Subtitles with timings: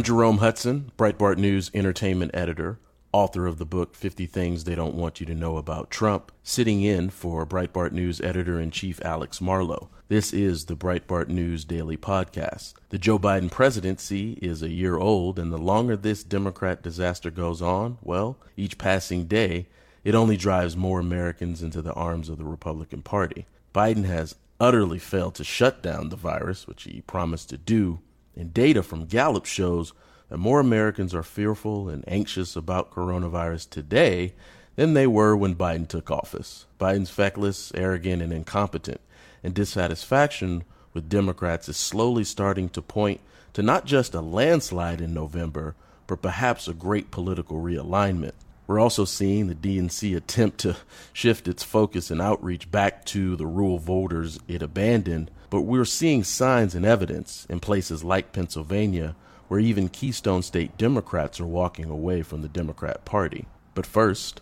[0.00, 2.80] I'm Jerome Hudson, Breitbart News entertainment editor,
[3.12, 6.80] author of the book 50 Things They Don't Want You to Know About Trump, sitting
[6.80, 9.90] in for Breitbart News editor in chief Alex Marlow.
[10.08, 12.72] This is the Breitbart News Daily Podcast.
[12.88, 17.60] The Joe Biden presidency is a year old, and the longer this Democrat disaster goes
[17.60, 19.66] on, well, each passing day,
[20.02, 23.44] it only drives more Americans into the arms of the Republican Party.
[23.74, 28.00] Biden has utterly failed to shut down the virus, which he promised to do,
[28.40, 29.92] and data from Gallup shows
[30.30, 34.32] that more Americans are fearful and anxious about coronavirus today
[34.76, 36.64] than they were when Biden took office.
[36.80, 39.02] Biden's feckless, arrogant, and incompetent,
[39.44, 43.20] and dissatisfaction with Democrats is slowly starting to point
[43.52, 45.74] to not just a landslide in November,
[46.06, 48.32] but perhaps a great political realignment.
[48.66, 50.76] We're also seeing the DNC attempt to
[51.12, 56.24] shift its focus and outreach back to the rural voters it abandoned, but we're seeing
[56.24, 59.14] signs and evidence in places like Pennsylvania
[59.48, 63.46] where even Keystone State Democrats are walking away from the Democrat Party.
[63.74, 64.40] But first,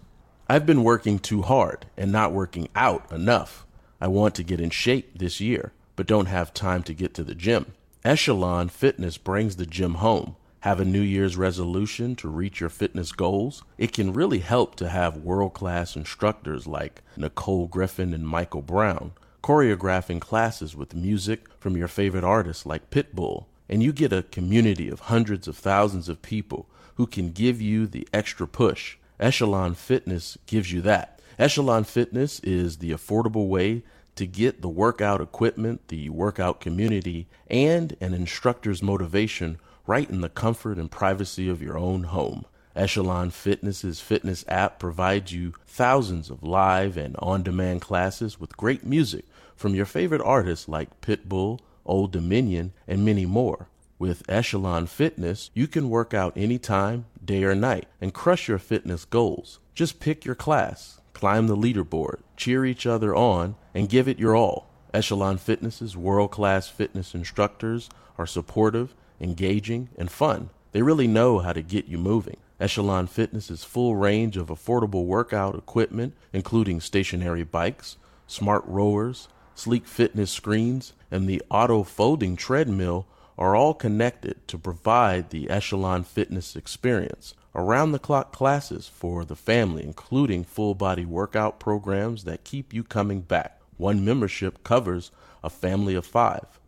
[0.48, 3.67] I've been working too hard and not working out enough.
[4.00, 7.25] I want to get in shape this year, but don't have time to get to
[7.25, 7.72] the gym.
[8.05, 13.12] Echelon Fitness brings the gym home have a New Year's resolution to reach your fitness
[13.12, 18.62] goals, it can really help to have world class instructors like Nicole Griffin and Michael
[18.62, 23.47] Brown choreographing classes with music from your favorite artists like Pitbull.
[23.69, 27.86] And you get a community of hundreds of thousands of people who can give you
[27.86, 28.97] the extra push.
[29.20, 31.20] Echelon Fitness gives you that.
[31.39, 33.83] Echelon Fitness is the affordable way
[34.16, 40.28] to get the workout equipment, the workout community, and an instructor's motivation right in the
[40.28, 42.44] comfort and privacy of your own home.
[42.79, 48.87] Echelon Fitness's fitness app provides you thousands of live and on demand classes with great
[48.87, 49.25] music
[49.56, 53.69] from your favorite artists like Pitbull, Old Dominion, and many more.
[53.99, 59.05] With Echelon Fitness, you can work out anytime, day or night, and crush your fitness
[59.05, 59.59] goals.
[59.75, 64.37] Just pick your class, climb the leaderboard, cheer each other on, and give it your
[64.37, 64.71] all.
[64.95, 70.50] Echelon Fitness's world class fitness instructors are supportive engaging, and fun.
[70.72, 72.37] They really know how to get you moving.
[72.61, 77.97] Echelon Fitness's full range of affordable workout equipment, including stationary bikes,
[78.27, 85.31] smart rowers, sleek fitness screens, and the auto folding treadmill, are all connected to provide
[85.31, 87.35] the Echelon Fitness experience.
[87.55, 92.83] Around the clock classes for the family, including full body workout programs that keep you
[92.83, 93.61] coming back.
[93.77, 96.59] One membership covers a family of five.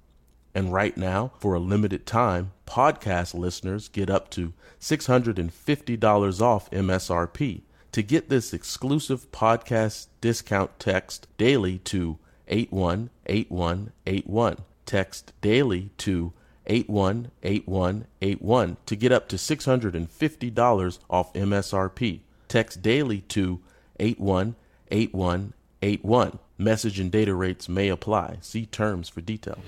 [0.54, 7.62] And right now, for a limited time, podcast listeners get up to $650 off MSRP.
[7.92, 12.18] To get this exclusive podcast discount, text daily to
[12.48, 14.58] 818181.
[14.86, 16.32] Text daily to
[16.66, 22.20] 818181 to get up to $650 off MSRP.
[22.48, 23.60] Text daily to
[23.98, 26.38] 818181.
[26.58, 28.38] Message and data rates may apply.
[28.40, 29.58] See terms for details.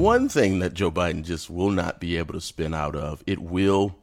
[0.00, 3.38] One thing that Joe Biden just will not be able to spin out of, it
[3.38, 3.96] will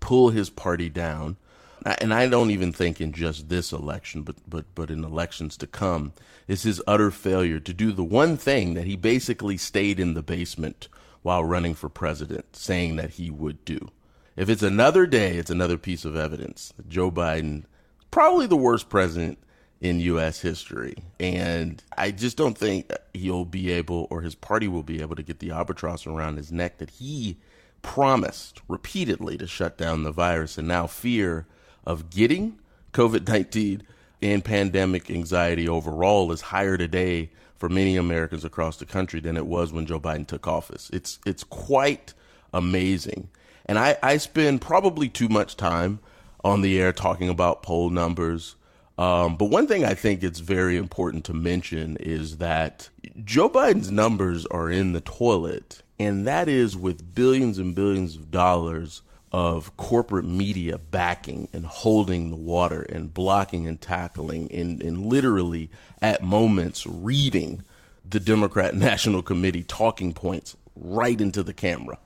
[0.00, 1.36] pull his party down
[1.84, 5.66] and I don't even think in just this election, but but but in elections to
[5.66, 6.12] come,
[6.48, 10.22] is his utter failure to do the one thing that he basically stayed in the
[10.22, 10.88] basement
[11.22, 13.90] while running for president, saying that he would do.
[14.36, 16.72] If it's another day, it's another piece of evidence.
[16.88, 17.64] Joe Biden,
[18.10, 19.38] probably the worst president
[19.80, 20.40] in U.S.
[20.40, 25.16] history, and I just don't think he'll be able, or his party will be able,
[25.16, 27.38] to get the albatross around his neck that he
[27.82, 31.46] promised repeatedly to shut down the virus, and now fear
[31.84, 32.58] of getting
[32.92, 33.82] COVID 19
[34.22, 39.46] and pandemic anxiety overall is higher today for many Americans across the country than it
[39.46, 40.90] was when Joe Biden took office.
[40.92, 42.14] It's, it's quite
[42.52, 43.28] amazing.
[43.66, 46.00] And I, I spend probably too much time
[46.42, 48.56] on the air talking about poll numbers.
[48.98, 52.88] Um, but one thing I think it's very important to mention is that
[53.24, 58.30] Joe Biden's numbers are in the toilet, and that is with billions and billions of
[58.30, 65.06] dollars of corporate media backing and holding the water and blocking and tackling and, and
[65.06, 65.70] literally
[66.02, 67.62] at moments reading
[68.08, 71.98] the Democrat National Committee talking points right into the camera.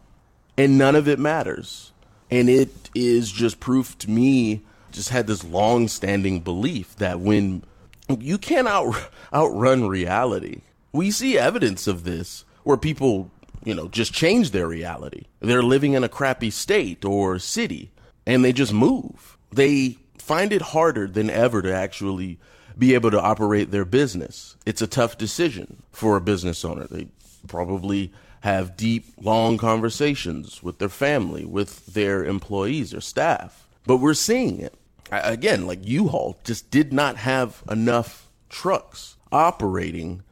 [0.56, 1.92] And none of it matters.
[2.30, 4.62] And it is just proof to me,
[4.92, 7.62] just had this long standing belief that when
[8.08, 8.94] you can't out,
[9.32, 10.60] outrun reality,
[10.92, 13.30] we see evidence of this where people
[13.64, 15.25] you know, just change their reality.
[15.40, 17.90] They're living in a crappy state or city
[18.26, 19.37] and they just move.
[19.52, 22.38] They find it harder than ever to actually
[22.76, 24.56] be able to operate their business.
[24.66, 26.87] It's a tough decision for a business owner.
[26.87, 27.08] They
[27.46, 33.69] probably have deep, long conversations with their family, with their employees or staff.
[33.87, 34.75] But we're seeing it.
[35.10, 40.22] Again, like U-Haul just did not have enough trucks operating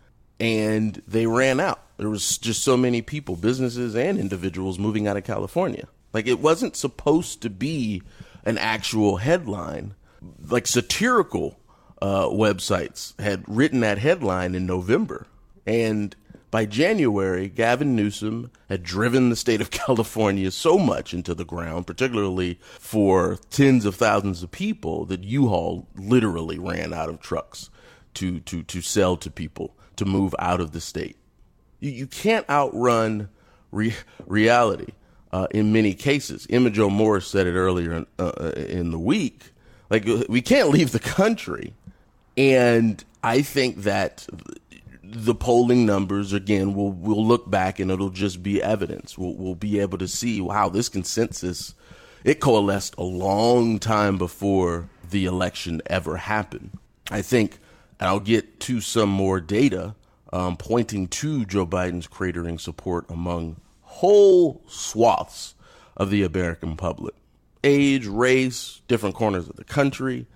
[0.43, 1.81] and they ran out.
[1.99, 5.87] There was just so many people, businesses and individuals moving out of California.
[6.13, 8.03] Like it wasn't supposed to be
[8.45, 9.95] an actual headline.
[10.45, 11.61] Like satirical
[12.03, 15.29] uh, websites had written that headline in November.
[15.65, 16.17] And
[16.51, 21.87] by January, Gavin Newsom had driven the state of California so much into the ground,
[21.87, 27.71] particularly for tens of thousands of people, that U-Haul literally ran out of trucks
[28.15, 31.17] to, to, to sell to people to move out of the state.
[31.81, 33.29] You, you can't outrun
[33.71, 33.97] re-
[34.27, 34.93] reality
[35.33, 36.47] uh, in many cases.
[36.51, 39.53] Jo Morris said it earlier in, uh, in the week.
[39.91, 41.75] Like, we can't leave the country.
[42.37, 44.27] And I think that
[45.03, 49.19] the polling numbers again we'll we'll look back and it'll just be evidence.
[49.19, 51.75] We'll we'll be able to see wow this consensus
[52.25, 56.79] it coalesced a long time before the election ever happened.
[57.11, 57.59] I think
[58.03, 59.95] and I'll get to some more data
[60.33, 65.55] um, pointing to Joe Biden's cratering support among whole swaths
[65.97, 67.15] of the American public.
[67.63, 70.27] Age, race, different corners of the country.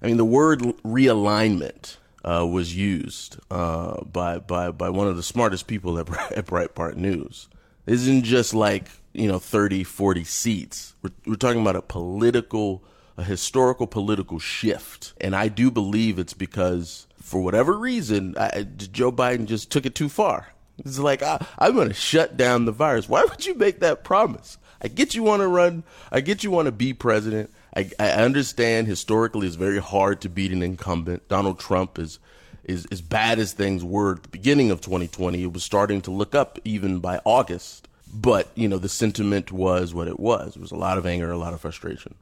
[0.00, 5.22] I mean, the word realignment uh, was used uh, by, by, by one of the
[5.24, 7.48] smartest people at, at Breitbart News.
[7.86, 10.94] It isn't just like, you know, 30, 40 seats.
[11.02, 12.84] We're, we're talking about a political,
[13.16, 15.12] a historical political shift.
[15.20, 19.96] And I do believe it's because, for whatever reason, I, Joe Biden just took it
[19.96, 20.48] too far.
[20.78, 23.08] It's like, I, I'm going to shut down the virus.
[23.08, 24.58] Why would you make that promise?
[24.80, 25.82] I get you want to run,
[26.12, 27.50] I get you want to be president.
[27.74, 31.26] I, I understand historically it's very hard to beat an incumbent.
[31.28, 32.20] Donald Trump is
[32.62, 35.42] is as bad as things were at the beginning of 2020.
[35.42, 37.88] It was starting to look up even by August.
[38.12, 40.56] But, you know, the sentiment was what it was.
[40.56, 42.16] It was a lot of anger, a lot of frustration.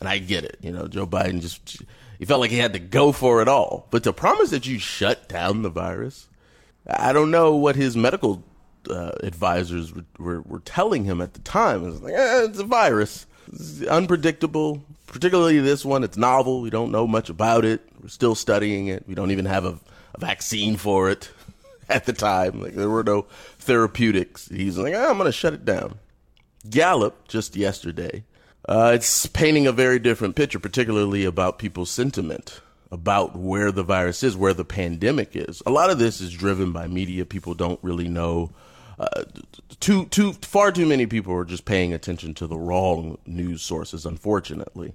[0.00, 0.58] And I get it.
[0.60, 1.82] You know, Joe Biden just,
[2.18, 3.86] he felt like he had to go for it all.
[3.90, 6.28] But to promise that you shut down the virus,
[6.88, 8.44] I don't know what his medical
[8.88, 11.82] uh, advisors were, were, were, telling him at the time.
[11.82, 13.26] It was like, eh, it's a virus.
[13.52, 16.04] It's unpredictable, particularly this one.
[16.04, 16.60] It's novel.
[16.60, 17.80] We don't know much about it.
[18.00, 19.04] We're still studying it.
[19.06, 19.78] We don't even have a,
[20.14, 21.30] a vaccine for it
[21.88, 22.60] at the time.
[22.60, 23.26] Like there were no
[23.58, 24.48] therapeutics.
[24.48, 25.98] He's like, oh, I'm going to shut it down.
[26.68, 28.24] Gallup just yesterday,
[28.68, 32.60] uh, it's painting a very different picture, particularly about people's sentiment
[32.90, 35.62] about where the virus is, where the pandemic is.
[35.66, 37.24] A lot of this is driven by media.
[37.24, 38.50] People don't really know
[38.98, 39.24] uh,
[39.80, 44.06] too too far too many people are just paying attention to the wrong news sources.
[44.06, 44.94] Unfortunately,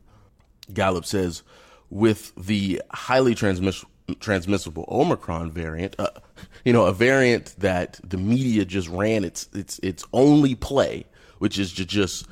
[0.73, 1.43] Gallup says
[1.89, 3.85] with the highly transmiss-
[4.19, 6.09] transmissible Omicron variant, uh,
[6.65, 11.05] you know, a variant that the media just ran its its its only play,
[11.37, 12.27] which is to just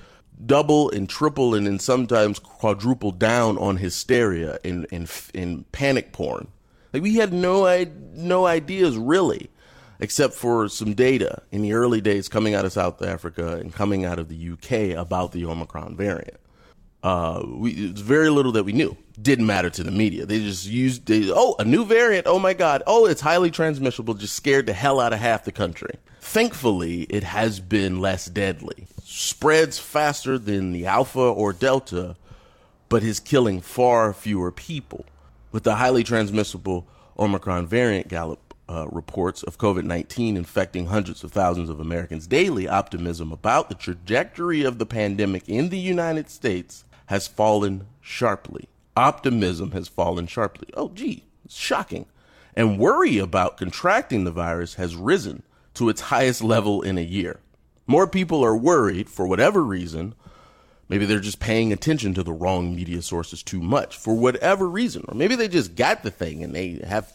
[0.45, 6.47] double and triple and then sometimes quadruple down on hysteria and and, and panic porn.
[6.93, 9.49] Like we had no no ideas really
[9.99, 14.05] except for some data in the early days coming out of South Africa and coming
[14.05, 16.39] out of the UK about the Omicron variant.
[17.01, 18.95] Uh, we, it's very little that we knew.
[19.21, 20.25] Didn't matter to the media.
[20.25, 22.27] They just used, they, oh, a new variant.
[22.27, 22.83] Oh my God.
[22.87, 24.13] Oh, it's highly transmissible.
[24.13, 25.95] Just scared the hell out of half the country.
[26.21, 28.87] Thankfully, it has been less deadly.
[29.11, 32.15] Spreads faster than the Alpha or Delta,
[32.89, 35.03] but is killing far fewer people.
[35.51, 36.87] With the highly transmissible
[37.17, 42.67] Omicron variant, Gallup uh, reports of COVID 19 infecting hundreds of thousands of Americans daily,
[42.67, 48.69] optimism about the trajectory of the pandemic in the United States has fallen sharply.
[48.95, 50.67] Optimism has fallen sharply.
[50.75, 52.05] Oh, gee, it's shocking.
[52.55, 55.41] And worry about contracting the virus has risen
[55.73, 57.39] to its highest level in a year.
[57.89, 60.13] More people are worried, for whatever reason,
[60.89, 65.05] Maybe they're just paying attention to the wrong media sources too much for whatever reason,
[65.07, 67.13] or maybe they just got the thing and they have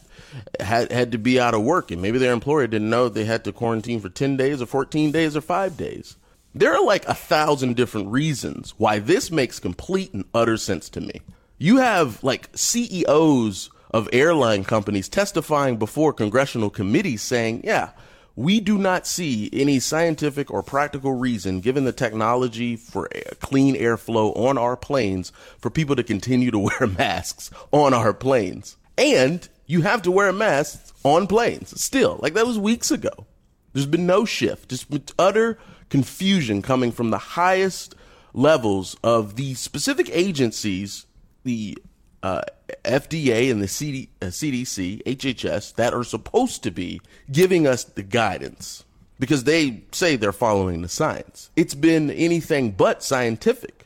[0.61, 3.43] had had to be out of work, and maybe their employer didn't know they had
[3.43, 6.15] to quarantine for ten days or fourteen days or five days.
[6.53, 11.01] There are like a thousand different reasons why this makes complete and utter sense to
[11.01, 11.19] me.
[11.57, 17.89] You have like CEOs of airline companies testifying before congressional committees saying, yeah,
[18.35, 24.35] we do not see any scientific or practical reason, given the technology for clean airflow
[24.35, 28.77] on our planes, for people to continue to wear masks on our planes.
[28.97, 32.19] And you have to wear masks on planes still.
[32.21, 33.25] Like that was weeks ago.
[33.73, 34.87] There's been no shift, just
[35.19, 35.57] utter
[35.89, 37.95] confusion coming from the highest
[38.33, 41.05] levels of the specific agencies,
[41.43, 41.77] the
[42.25, 42.41] uh,
[42.83, 46.99] FDA and the CD, uh, CDC, HHS, that are supposed to be
[47.31, 48.83] giving us the guidance
[49.19, 51.51] because they say they're following the science.
[51.55, 53.85] It's been anything but scientific.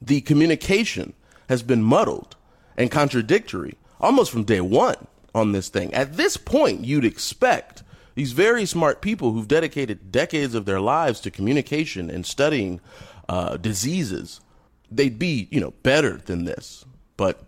[0.00, 1.14] The communication
[1.48, 2.36] has been muddled
[2.76, 5.92] and contradictory almost from day one on this thing.
[5.92, 7.82] At this point, you'd expect
[8.14, 12.80] these very smart people who've dedicated decades of their lives to communication and studying
[13.28, 14.40] uh, diseases,
[14.88, 16.84] they'd be, you know, better than this.
[17.16, 17.42] But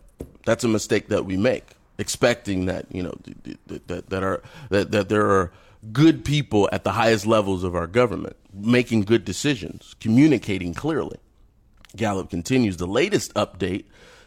[0.44, 1.64] that's a mistake that we make,
[1.98, 3.14] expecting that, you know,
[3.66, 5.52] that, that, are, that, that there are
[5.92, 11.18] good people at the highest levels of our government making good decisions, communicating clearly.
[11.96, 13.84] Gallup continues the latest update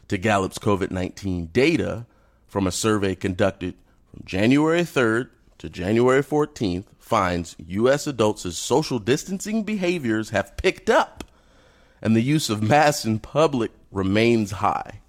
[0.08, 2.06] to Gallup's COVID 19 data
[2.48, 3.76] from a survey conducted
[4.10, 5.30] from January 3rd
[5.60, 8.08] to January 14th finds U.S.
[8.08, 11.24] adults' social distancing behaviors have picked up
[12.02, 15.00] and the use of masks in public remains high.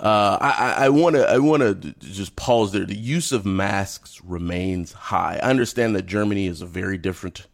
[0.00, 2.84] Uh, I want to I want to just pause there.
[2.84, 5.40] The use of masks remains high.
[5.42, 7.46] I understand that Germany is a very different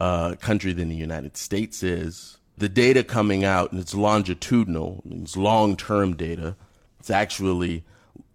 [0.00, 2.38] uh, country than the United States is.
[2.58, 6.56] The data coming out and it's longitudinal, it's long term data.
[6.98, 7.84] It's actually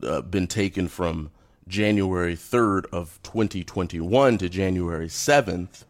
[0.04, 1.32] uh, been taken from
[1.68, 5.86] January 3rd of 2021 to January 7th.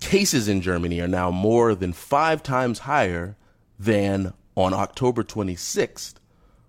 [0.00, 3.36] Cases in Germany are now more than five times higher
[3.78, 6.14] than on October 26th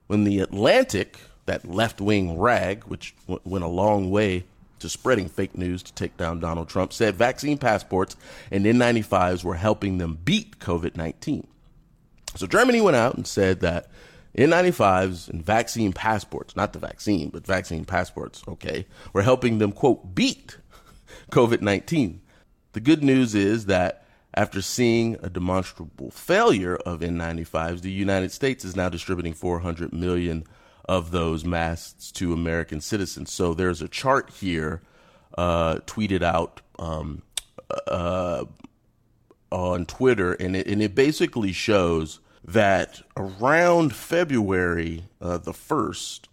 [0.07, 4.45] when the Atlantic, that left wing rag, which w- went a long way
[4.79, 8.15] to spreading fake news to take down Donald Trump, said vaccine passports
[8.51, 11.47] and N95s were helping them beat COVID 19.
[12.35, 13.89] So Germany went out and said that
[14.37, 20.13] N95s and vaccine passports, not the vaccine, but vaccine passports, okay, were helping them, quote,
[20.13, 20.57] beat
[21.31, 22.21] COVID 19.
[22.73, 24.04] The good news is that
[24.35, 30.43] after seeing a demonstrable failure of N95s, the United States is now distributing 400 million
[30.83, 33.31] of those masks to American citizens.
[33.31, 34.81] So there's a chart here
[35.37, 37.23] uh, tweeted out um,
[37.87, 38.43] uh,
[39.51, 46.27] on Twitter, and it, and it basically shows that around February uh, the 1st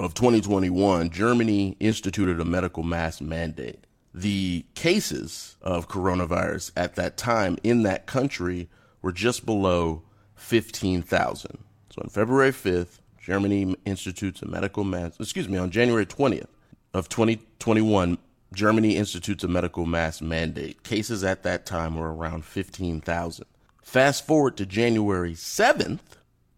[0.00, 7.56] of 2021, Germany instituted a medical mask mandate the cases of coronavirus at that time
[7.62, 8.68] in that country
[9.00, 10.02] were just below
[10.34, 11.58] 15,000.
[11.90, 16.48] So on February 5th, Germany institutes a medical mass, excuse me, on January 20th
[16.92, 18.18] of 2021,
[18.52, 20.82] Germany institutes a medical mask mandate.
[20.82, 23.46] Cases at that time were around 15,000.
[23.82, 26.00] Fast forward to January 7th,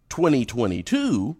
[0.09, 1.37] 2022,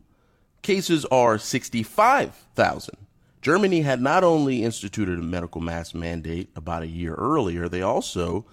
[0.61, 2.97] cases are 65,000.
[3.45, 8.43] Germany had not only instituted a medical mask mandate about a year earlier, they also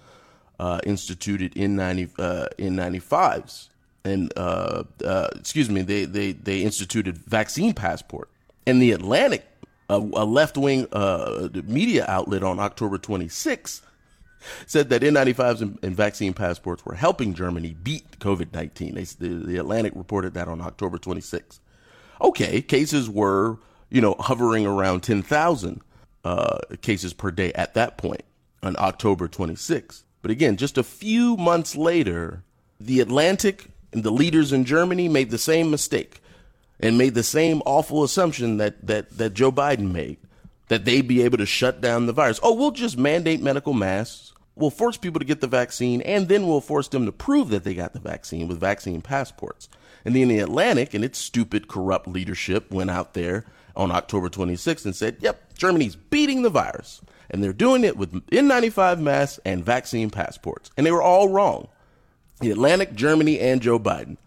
[0.59, 3.69] uh, instituted N90 uh, N95s
[4.05, 8.29] and uh, uh, excuse me, they, they they instituted vaccine passport.
[8.67, 9.43] And the Atlantic,
[9.89, 13.81] a, left wing uh, media outlet on October 26th,
[14.67, 18.93] said that N95s and, and, vaccine passports were helping Germany beat COVID 19.
[18.93, 21.61] The, the Atlantic reported that on October 26th.
[22.21, 23.57] Okay, cases were
[23.93, 25.79] you know, hovering around 10,000
[26.25, 28.23] uh, cases per day at that point
[28.63, 30.01] on October 26th.
[30.23, 32.41] But again, just a few months later,
[32.79, 36.21] the Atlantic and the leaders in Germany made the same mistake
[36.79, 40.17] and made the same awful assumption that, that, that Joe Biden made
[40.69, 42.39] that they'd be able to shut down the virus.
[42.41, 44.33] Oh, we'll just mandate medical masks.
[44.55, 47.63] We'll force people to get the vaccine, and then we'll force them to prove that
[47.63, 49.69] they got the vaccine with vaccine passports.
[50.03, 54.85] And then the Atlantic and its stupid, corrupt leadership went out there on October 26th
[54.85, 57.01] and said, yep, Germany's beating the virus.
[57.29, 60.69] And they're doing it with N95 masks and vaccine passports.
[60.77, 61.67] And they were all wrong.
[62.39, 64.17] The Atlantic, Germany, and Joe Biden,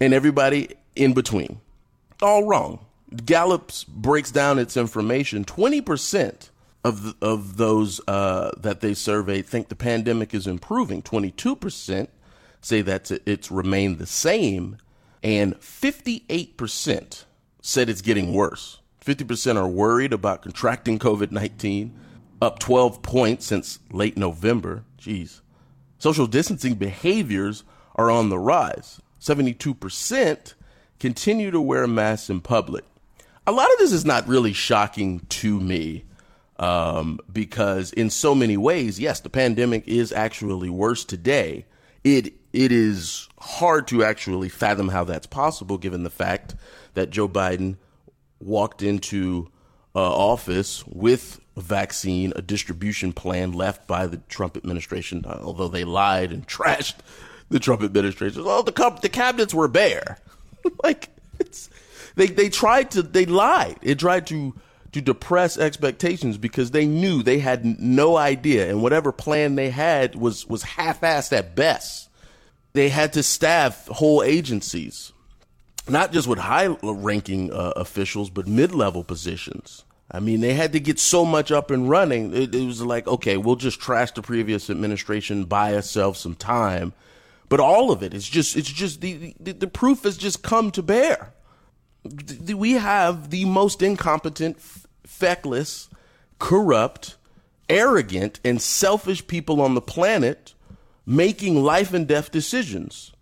[0.00, 1.60] and everybody in between.
[2.20, 2.84] All wrong.
[3.24, 5.44] Gallup breaks down its information.
[5.44, 6.50] 20%
[6.84, 11.02] of, the, of those uh, that they surveyed think the pandemic is improving.
[11.02, 12.08] 22%
[12.60, 14.76] say that it's remained the same.
[15.22, 17.24] And 58%
[17.62, 18.80] said it's getting worse.
[19.04, 21.98] 50% are worried about contracting COVID 19,
[22.42, 24.84] up 12 points since late November.
[24.98, 25.40] Jeez.
[25.98, 27.64] Social distancing behaviors
[27.94, 29.00] are on the rise.
[29.20, 30.54] 72%
[30.98, 32.84] continue to wear masks in public.
[33.46, 36.04] A lot of this is not really shocking to me
[36.58, 41.66] um, because, in so many ways, yes, the pandemic is actually worse today.
[42.04, 46.54] It it is hard to actually fathom how that's possible, given the fact
[46.94, 47.76] that Joe Biden
[48.40, 49.48] walked into
[49.94, 55.84] uh, office with a vaccine, a distribution plan left by the Trump administration, although they
[55.84, 56.96] lied and trashed
[57.48, 58.42] the Trump administration.
[58.44, 60.18] Oh, the, the cabinets were bare.
[60.82, 61.68] like, it's,
[62.14, 63.78] they, they tried to, they lied.
[63.82, 64.54] It tried to,
[64.92, 70.14] to depress expectations because they knew they had no idea and whatever plan they had
[70.14, 72.08] was, was half-assed at best.
[72.72, 75.12] They had to staff whole agencies,
[75.90, 79.84] not just with high-ranking uh, officials, but mid-level positions.
[80.10, 82.34] I mean, they had to get so much up and running.
[82.34, 86.92] It, it, was like, okay, we'll just trash the previous administration, buy ourselves some time.
[87.48, 90.70] But all of it is just, it's just, the, the, the proof has just come
[90.72, 91.32] to bear.
[92.54, 94.60] We have the most incompetent,
[95.04, 95.88] feckless,
[96.38, 97.16] corrupt,
[97.68, 100.54] arrogant, and selfish people on the planet
[101.06, 103.12] making life and death decisions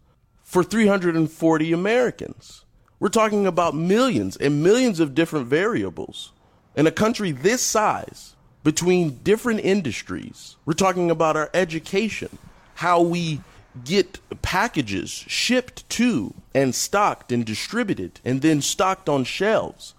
[0.49, 2.64] for 340 Americans.
[2.99, 6.33] We're talking about millions and millions of different variables
[6.75, 12.38] in a country this size, between different industries, we're talking about our education,
[12.76, 13.43] how we
[13.85, 19.95] get packages shipped to and stocked and distributed and then stocked on shelves.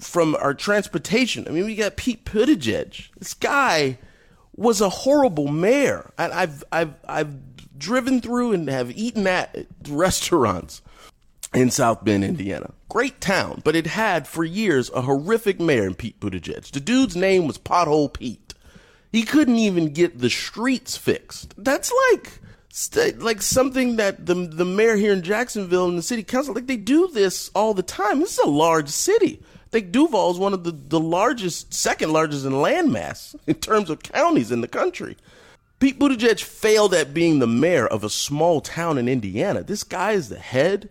[0.00, 3.10] From our transportation, I mean, we got Pete Buttigieg.
[3.16, 3.98] This guy
[4.56, 6.10] was a horrible mayor.
[6.18, 10.82] And I've I've I've driven through and have eaten at restaurants
[11.54, 12.72] in South Bend, Indiana.
[12.88, 16.70] Great town, but it had for years a horrific mayor in Pete Buttigieg.
[16.70, 18.54] The dude's name was Pothole Pete.
[19.10, 21.54] He couldn't even get the streets fixed.
[21.56, 22.40] That's like
[23.16, 26.76] like something that the the mayor here in Jacksonville and the city council like they
[26.76, 28.20] do this all the time.
[28.20, 29.40] This is a large city.
[29.68, 33.90] I think Duval is one of the, the largest, second largest in landmass in terms
[33.90, 35.16] of counties in the country.
[35.78, 39.62] Pete Buttigieg failed at being the mayor of a small town in Indiana.
[39.62, 40.90] This guy is the head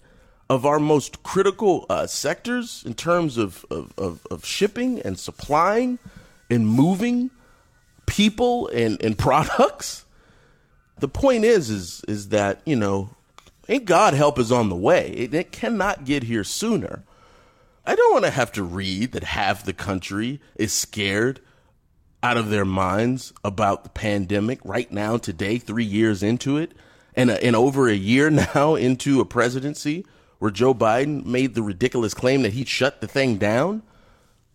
[0.50, 6.00] of our most critical uh, sectors in terms of, of, of, of, shipping and supplying
[6.50, 7.32] and moving
[8.06, 10.06] people and, and products.
[11.00, 13.10] The point is, is, is that, you know,
[13.68, 15.10] ain't God help is on the way.
[15.10, 17.04] It, it cannot get here sooner.
[17.86, 21.42] I don't want to have to read that half the country is scared
[22.24, 26.72] out of their minds about the pandemic right now, today, three years into it,
[27.16, 30.06] and, uh, and over a year now into a presidency
[30.40, 33.82] where Joe Biden made the ridiculous claim that he'd shut the thing down.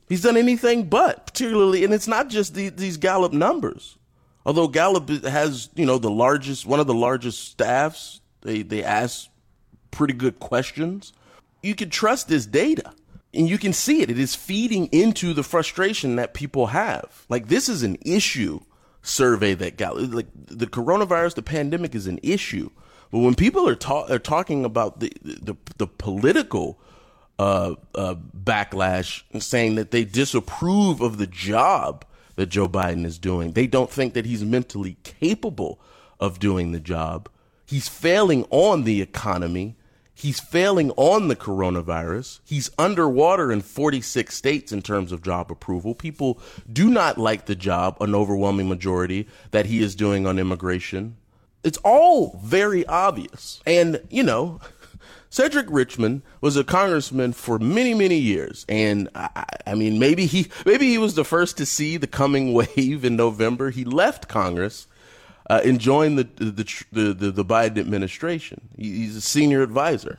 [0.09, 3.97] He's done anything but, particularly, and it's not just the, these Gallup numbers.
[4.45, 9.29] Although Gallup has, you know, the largest, one of the largest staffs, they, they ask
[9.91, 11.13] pretty good questions.
[11.63, 12.93] You can trust this data
[13.35, 14.11] and you can see it.
[14.11, 17.25] It is feeding into the frustration that people have.
[17.29, 18.61] Like this is an issue
[19.03, 22.71] survey that got like the coronavirus, the pandemic is an issue.
[23.11, 26.79] But when people are, ta- are talking about the the, the political
[27.39, 32.05] uh, uh, backlash and saying that they disapprove of the job
[32.37, 35.81] that Joe Biden is doing, they don't think that he's mentally capable
[36.21, 37.29] of doing the job.
[37.67, 39.77] He's failing on the economy.
[40.23, 42.39] He's failing on the coronavirus.
[42.45, 45.97] He's underwater in 46 states in terms of job approval.
[45.97, 46.39] People
[46.73, 51.17] do not like the job, an overwhelming majority, that he is doing on immigration.
[51.65, 53.61] It's all very obvious.
[53.67, 54.61] And, you know,
[55.29, 60.49] Cedric Richmond was a congressman for many, many years, and I, I, mean, maybe he
[60.65, 63.71] maybe he was the first to see the coming wave in November.
[63.71, 64.87] He left Congress
[65.49, 68.69] uh, joined the the, the the, the Biden administration.
[68.77, 70.19] He's a senior advisor,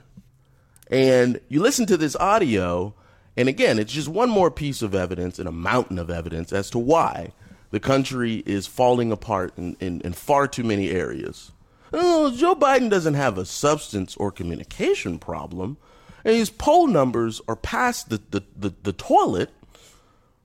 [0.89, 2.93] and you listen to this audio,
[3.35, 6.69] and again, it's just one more piece of evidence and a mountain of evidence as
[6.71, 7.33] to why
[7.71, 11.51] the country is falling apart in, in, in far too many areas.
[11.91, 15.77] Oh, Joe Biden doesn't have a substance or communication problem.
[16.23, 19.49] And his poll numbers are past the, the, the, the toilet.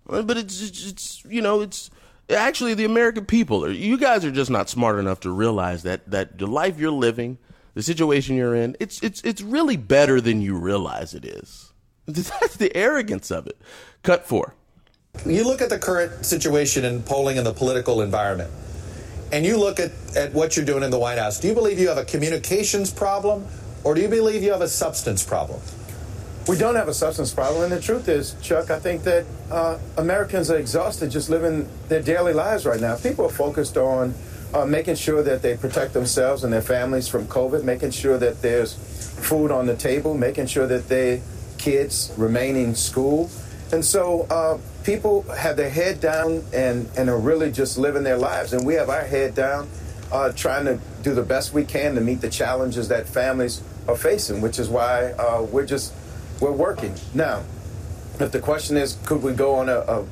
[0.07, 1.91] But it's, it's, it's, you know, it's
[2.31, 3.71] actually the American people.
[3.71, 7.39] You guys are just not smart enough to realize that, that the life you're living,
[7.75, 11.73] the situation you're in, it's, it's, it's really better than you realize it is.
[12.07, 13.61] That's the arrogance of it.
[14.03, 14.55] Cut four.
[15.27, 18.51] You look at the current situation in polling in the political environment,
[19.33, 21.41] and you look at, at what you're doing in the White House.
[21.41, 23.47] Do you believe you have a communications problem,
[23.85, 25.61] or do you believe you have a substance problem?
[26.49, 29.77] We don't have a substance problem, and the truth is, Chuck, I think that uh,
[29.99, 32.97] Americans are exhausted just living their daily lives right now.
[32.97, 34.15] People are focused on
[34.55, 38.41] uh, making sure that they protect themselves and their families from COVID, making sure that
[38.41, 41.21] there's food on the table, making sure that their
[41.59, 43.29] kids remain in school.
[43.71, 48.17] And so uh, people have their head down and, and are really just living their
[48.17, 48.55] lives.
[48.55, 49.69] And we have our head down,
[50.11, 53.97] uh, trying to do the best we can to meet the challenges that families are
[53.97, 55.93] facing, which is why uh, we're just
[56.41, 57.43] we're working now.
[58.21, 60.07] If the question is, could we go on a, a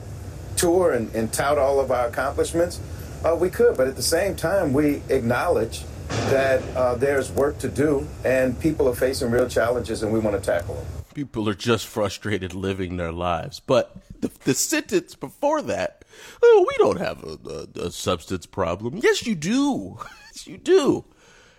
[0.56, 2.80] tour and, and tout all of our accomplishments,
[3.24, 3.76] uh, we could.
[3.76, 5.84] But at the same time, we acknowledge
[6.30, 10.36] that uh, there's work to do and people are facing real challenges and we want
[10.36, 10.86] to tackle them.
[11.14, 13.60] People are just frustrated living their lives.
[13.60, 16.04] But the, the sentence before that,
[16.42, 17.38] oh, we don't have a,
[17.80, 18.98] a, a substance problem.
[19.02, 19.98] Yes, you do.
[20.26, 21.04] yes, you do.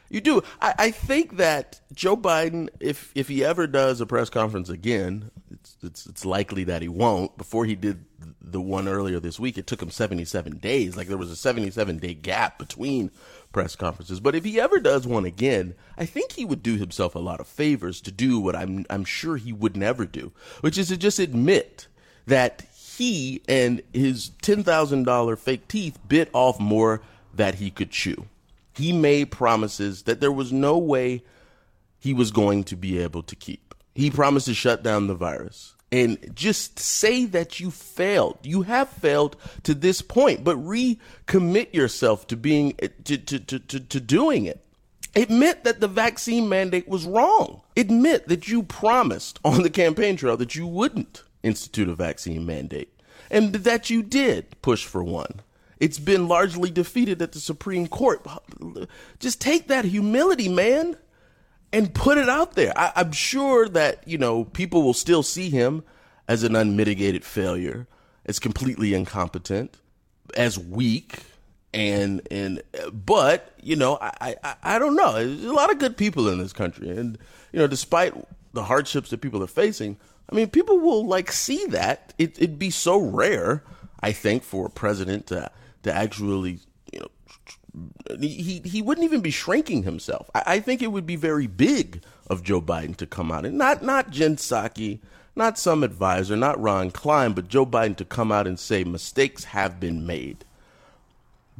[0.09, 0.41] You do.
[0.61, 5.31] I, I, think that Joe Biden, if if he ever does a press conference again,
[5.51, 7.37] it's, it's it's likely that he won't.
[7.37, 8.05] Before he did
[8.41, 10.95] the one earlier this week, it took him 77 days.
[10.95, 13.11] Like there was a 77 day gap between
[13.51, 14.19] press conferences.
[14.19, 17.39] But if he ever does one again, I think he would do himself a lot
[17.39, 20.97] of favors to do what I'm I'm sure he would never do, which is to
[20.97, 21.87] just admit
[22.25, 22.65] that
[22.97, 27.01] he and his $10,000 fake teeth bit off more
[27.33, 28.25] that he could chew
[28.77, 31.23] he made promises that there was no way
[31.99, 33.73] he was going to be able to keep.
[33.95, 35.73] He promised to shut down the virus.
[35.91, 38.37] And just say that you failed.
[38.43, 42.73] You have failed to this point, but recommit yourself to being
[43.05, 44.63] to, to, to, to, to doing it.
[45.15, 47.61] Admit that the vaccine mandate was wrong.
[47.75, 52.93] Admit that you promised on the campaign trail that you wouldn't institute a vaccine mandate
[53.31, 55.41] and that you did push for one.
[55.79, 58.25] It's been largely defeated at the Supreme Court.
[59.19, 60.97] Just take that humility, man,
[61.71, 62.73] and put it out there.
[62.75, 65.83] I, am sure that, you know, people will still see him
[66.27, 67.87] as an unmitigated failure,
[68.25, 69.77] as completely incompetent,
[70.35, 71.19] as weak.
[71.73, 75.13] And, and, but, you know, I, I, I don't know.
[75.13, 76.89] There's a lot of good people in this country.
[76.89, 77.17] And,
[77.51, 78.13] you know, despite
[78.53, 79.97] the hardships that people are facing,
[80.29, 82.13] I mean, people will like see that.
[82.17, 83.63] It, it'd be so rare,
[83.99, 85.51] I think, for a president to
[85.83, 86.59] to actually,
[86.91, 90.29] you know, he he wouldn't even be shrinking himself.
[90.33, 93.57] I, I, think it would be very big of Joe Biden to come out and
[93.57, 94.99] not not Jen Psaki,
[95.35, 99.45] not some advisor, not Ron Klein, but Joe Biden to come out and say mistakes
[99.45, 100.45] have been made.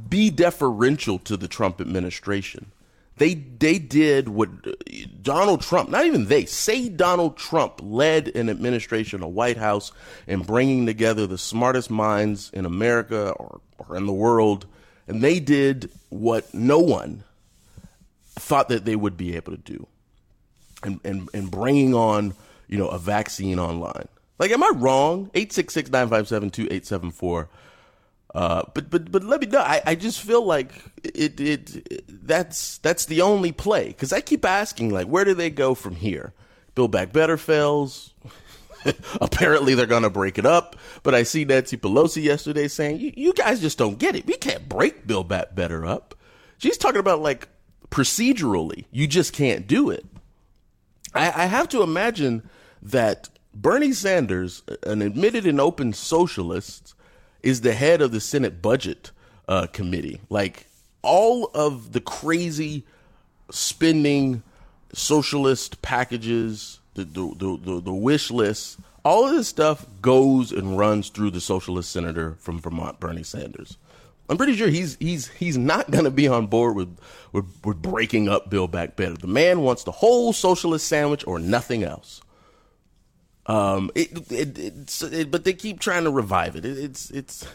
[0.10, 2.72] Be deferential to the Trump administration.
[3.18, 4.72] They they did what uh,
[5.22, 9.92] Donald Trump, not even they, say Donald Trump led an administration, a White House,
[10.28, 14.68] in bringing together the smartest minds in America or, or in the world,
[15.08, 17.24] and they did what no one
[18.36, 19.88] thought that they would be able to do,
[20.84, 22.36] and and and bringing on
[22.68, 24.08] you know a vaccine online.
[24.38, 25.32] Like, am I wrong?
[25.34, 27.50] Eight six six nine five seven two eight seven four.
[28.36, 29.62] Uh, but but but let me know.
[29.62, 30.72] I, I just feel like
[31.04, 35.34] it, it, it that's that's the only play because I keep asking like where do
[35.34, 36.34] they go from here?
[36.76, 38.14] Build back better fails.
[39.22, 40.76] Apparently they're gonna break it up.
[41.04, 44.28] But I see Nancy Pelosi yesterday saying you guys just don't get it.
[44.28, 46.14] We can't break Build Back Better up.
[46.58, 47.48] She's talking about like
[47.90, 50.06] procedurally, you just can't do it.
[51.14, 52.50] I, I have to imagine
[52.82, 56.94] that Bernie Sanders, an admitted and open socialist
[57.48, 59.12] is the head of the Senate Budget
[59.48, 60.20] uh, Committee.
[60.30, 60.68] Like
[61.02, 62.84] all of the crazy
[63.50, 64.44] spending
[64.92, 70.78] socialist packages, the the, the, the, the wish list, all of this stuff goes and
[70.78, 73.78] runs through the socialist senator from Vermont, Bernie Sanders.
[74.30, 76.98] I'm pretty sure he's he's he's not going to be on board with,
[77.32, 79.14] with with breaking up Build Back Better.
[79.14, 82.20] The man wants the whole socialist sandwich or nothing else.
[83.48, 86.66] Um, it, it, it, but they keep trying to revive it.
[86.66, 86.78] it.
[86.78, 87.48] It's it's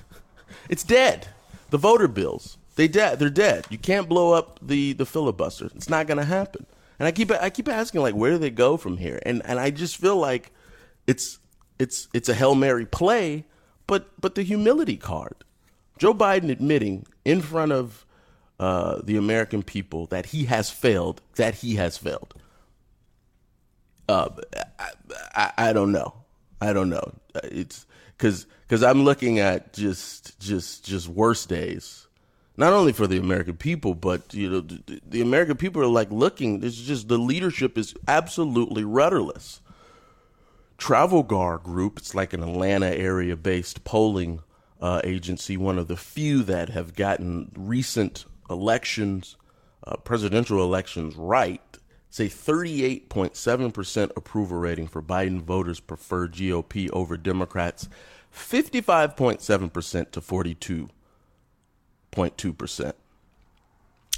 [0.69, 1.29] it's dead.
[1.71, 3.19] The voter bills they dead.
[3.19, 3.67] They're dead.
[3.71, 5.67] You can't blow up the the filibuster.
[5.75, 6.67] It's not going to happen.
[6.99, 9.21] And I keep I keep asking like where do they go from here?
[9.25, 10.53] And and I just feel like
[11.07, 11.39] it's
[11.79, 13.45] it's it's a hail mary play,
[13.87, 15.45] but but the humility card.
[15.99, 18.05] Joe Biden admitting in front of
[18.59, 21.21] uh, the American people that he has failed.
[21.37, 22.35] That he has failed.
[24.09, 24.31] Uh,
[25.35, 26.15] I, I, don't know.
[26.61, 27.13] I don't know.
[27.45, 32.07] It's because because I'm looking at just just just worse days,
[32.57, 36.11] not only for the American people, but you know the, the American people are like
[36.11, 36.63] looking.
[36.63, 39.61] It's just the leadership is absolutely rudderless.
[40.79, 44.41] Trafalgar Group, it's like an Atlanta area based polling
[44.81, 49.37] uh, agency, one of the few that have gotten recent elections,
[49.87, 51.72] uh, presidential elections right
[52.13, 57.89] say 38.7% approval rating for Biden voters prefer GOP over Democrats,
[58.35, 62.93] 55.7% to 42.2%.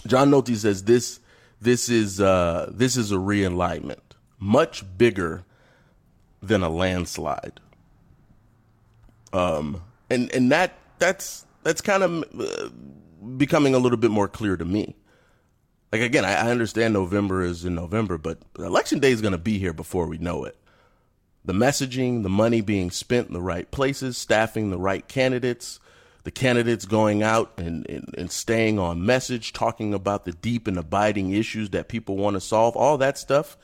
[0.08, 1.20] John Nolte says this
[1.60, 4.00] this is uh, this is a realignment,
[4.38, 5.44] much bigger
[6.42, 7.60] than a landslide.
[9.32, 12.68] Um, and and that that's that's kind of uh,
[13.36, 14.94] becoming a little bit more clear to me.
[15.94, 19.38] Like again, I, I understand November is in November, but election day is going to
[19.38, 20.56] be here before we know it.
[21.44, 25.78] the messaging, the money being spent in the right places, staffing the right candidates,
[26.24, 30.78] the candidates going out and, and, and, staying on message, talking about the deep and
[30.78, 33.56] abiding issues that people want to solve, all that stuff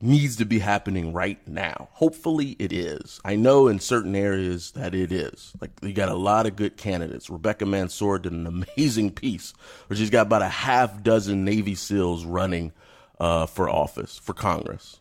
[0.00, 1.88] needs to be happening right now.
[1.92, 3.20] Hopefully it is.
[3.24, 5.52] I know in certain areas that it is.
[5.60, 7.28] Like you got a lot of good candidates.
[7.28, 9.52] Rebecca Mansour did an amazing piece
[9.86, 12.72] where she's got about a half dozen Navy SEALs running
[13.18, 15.00] uh, for office, for Congress.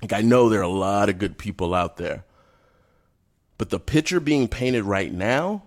[0.00, 2.24] Like I know there are a lot of good people out there.
[3.58, 5.64] But the picture being painted right now,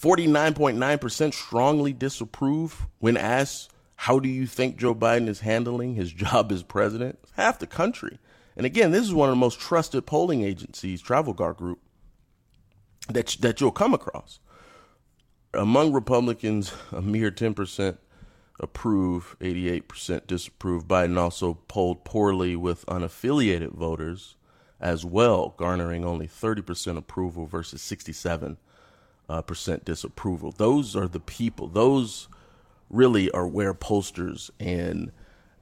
[0.00, 3.70] 49.9% strongly disapprove when asked,
[4.04, 7.18] How do you think Joe Biden is handling his job as president?
[7.32, 8.18] half the country.
[8.56, 11.80] And again, this is one of the most trusted polling agencies, Trafalgar Group,
[13.10, 14.40] that, that you'll come across.
[15.52, 17.98] Among Republicans, a mere 10%
[18.58, 20.88] approve, 88% disapprove.
[20.88, 24.36] Biden also polled poorly with unaffiliated voters
[24.80, 28.56] as well, garnering only 30% approval versus 67%
[29.28, 29.42] uh,
[29.84, 30.52] disapproval.
[30.52, 31.68] Those are the people.
[31.68, 32.28] Those
[32.90, 35.12] really are where pollsters and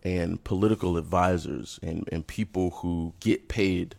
[0.05, 3.97] and political advisors and, and people who get paid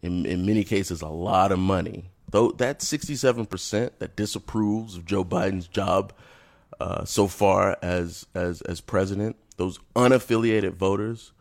[0.00, 2.10] in, in many cases a lot of money.
[2.30, 6.12] Though that 67% that disapproves of Joe Biden's job
[6.78, 11.32] uh, so far as as as president, those unaffiliated voters,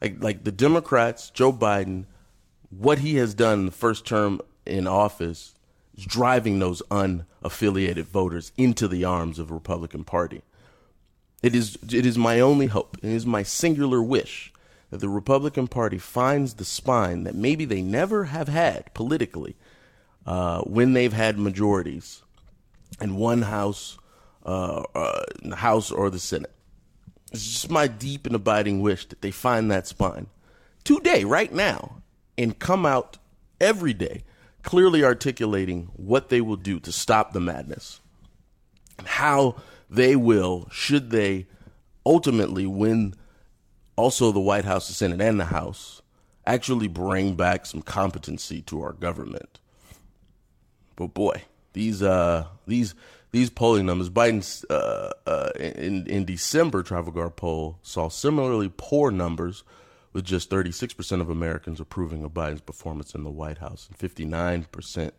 [0.00, 2.06] like like the Democrats, Joe Biden
[2.70, 5.54] what he has done in the first term in office
[5.96, 10.42] is driving those unaffiliated voters into the arms of the Republican Party.
[11.42, 12.96] It is it is my only hope.
[13.02, 14.52] It is my singular wish
[14.90, 19.56] that the Republican Party finds the spine that maybe they never have had politically
[20.26, 22.22] uh, when they've had majorities
[23.00, 23.98] in one house,
[24.44, 26.52] uh, uh, the House or the Senate.
[27.32, 30.28] It's just my deep and abiding wish that they find that spine
[30.84, 32.02] today, right now,
[32.38, 33.18] and come out
[33.60, 34.24] every day
[34.62, 38.00] clearly articulating what they will do to stop the madness,
[38.98, 39.56] and how
[39.90, 41.46] they will, should they
[42.04, 43.14] ultimately win
[43.96, 46.02] also the White House, the Senate, and the House,
[46.46, 49.60] actually bring back some competency to our government.
[50.96, 51.42] But boy,
[51.74, 52.94] these uh these
[53.30, 59.64] these polling numbers, Biden's uh, uh, in in December Trafalgar poll saw similarly poor numbers
[60.14, 65.12] with just 36% of Americans approving of Biden's performance in the White House and 59%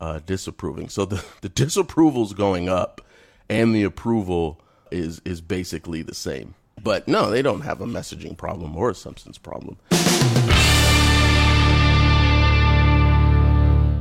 [0.00, 0.90] uh, disapproving.
[0.90, 3.00] So the, the disapproval is going up
[3.48, 6.54] and the approval is, is basically the same.
[6.82, 9.78] But no, they don't have a messaging problem or a substance problem.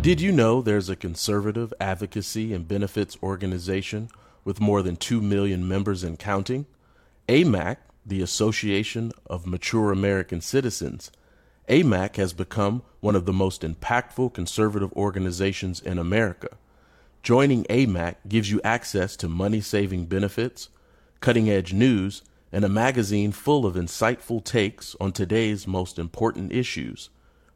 [0.01, 4.09] Did you know there's a conservative advocacy and benefits organization
[4.43, 6.67] with more than 2 million members and counting?
[7.27, 11.11] AMAC the Association of Mature American Citizens,
[11.67, 16.49] AMAC has become one of the most impactful conservative organizations in America.
[17.25, 20.69] Joining AMAC gives you access to money saving benefits,
[21.21, 27.09] cutting edge news, and a magazine full of insightful takes on today's most important issues.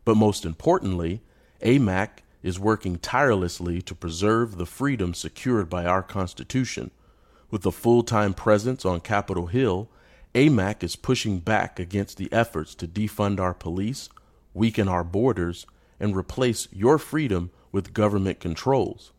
[0.05, 1.21] But most importantly,
[1.61, 6.89] AMAC is working tirelessly to preserve the freedom secured by our Constitution.
[7.51, 9.87] With a full time presence on Capitol Hill,
[10.33, 14.09] AMAC is pushing back against the efforts to defund our police,
[14.55, 15.67] weaken our borders,
[15.99, 19.11] and replace your freedom with government controls.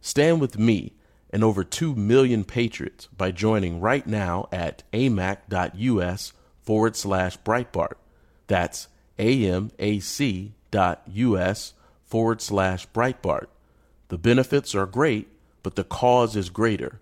[0.00, 0.94] Stand with me
[1.30, 6.32] and over 2 million patriots by joining right now at amac.us
[6.62, 7.94] forward slash Breitbart.
[8.46, 10.52] That's amac.us
[12.04, 13.46] forward slash Breitbart.
[14.08, 15.28] The benefits are great,
[15.62, 17.00] but the cause is greater.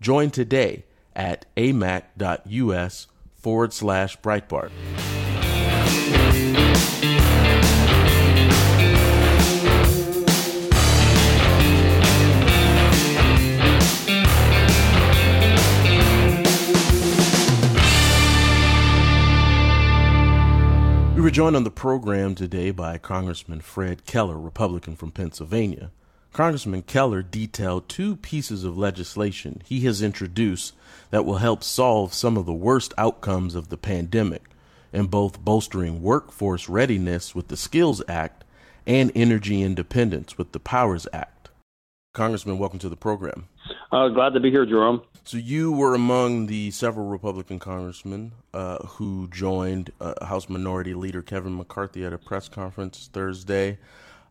[0.00, 0.84] Join today
[1.14, 4.70] at amac.us forward slash Breitbart.
[21.28, 25.90] Were joined on the program today by Congressman Fred Keller, Republican from Pennsylvania.
[26.32, 30.74] Congressman Keller detailed two pieces of legislation he has introduced
[31.10, 34.44] that will help solve some of the worst outcomes of the pandemic
[34.90, 38.42] in both bolstering workforce readiness with the Skills Act
[38.86, 41.37] and energy independence with the Powers Act.
[42.18, 43.48] Congressman, welcome to the program.
[43.92, 45.02] Uh, glad to be here, Jerome.
[45.22, 51.22] So, you were among the several Republican congressmen uh, who joined uh, House Minority Leader
[51.22, 53.78] Kevin McCarthy at a press conference Thursday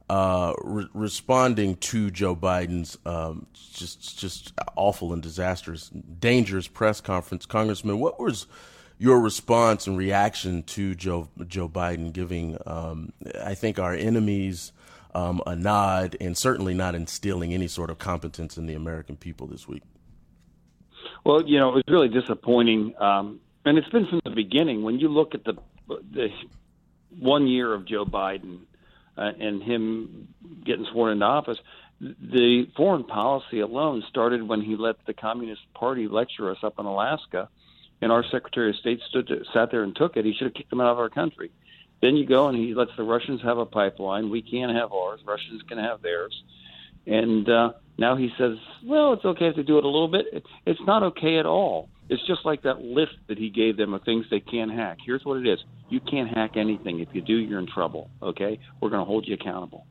[0.10, 7.46] uh, re- responding to Joe Biden's um, just just awful and disastrous, dangerous press conference,
[7.46, 8.48] Congressman, what was
[8.98, 14.72] your response and reaction to Joe Joe Biden giving, um, I think, our enemies
[15.18, 19.48] um, a nod and certainly not instilling any sort of competence in the American people
[19.48, 19.82] this week.
[21.26, 24.84] Well, you know, it was really disappointing, um, and it's been from the beginning.
[24.84, 25.56] When you look at the
[25.88, 26.30] the
[27.18, 28.60] one year of Joe Biden
[29.18, 30.28] uh, and him
[30.64, 31.58] getting sworn into office,
[32.00, 36.86] the foreign policy alone started when he let the Communist Party lecture us up in
[36.86, 37.50] Alaska,
[38.02, 40.26] and our Secretary of State stood to, sat there and took it.
[40.26, 41.50] He should have kicked them out of our country.
[42.02, 44.30] Then you go and he lets the Russians have a pipeline.
[44.30, 45.20] We can't have ours.
[45.26, 46.44] Russians can have theirs.
[47.06, 50.26] And uh, now he says, well, it's okay to do it a little bit.
[50.66, 51.90] It's not okay at all.
[52.10, 55.00] It's just like that list that he gave them of things they can't hack.
[55.06, 57.00] Here's what it is you can't hack anything.
[57.00, 58.10] If you do, you're in trouble.
[58.22, 58.60] Okay?
[58.80, 59.86] We're going to hold you accountable.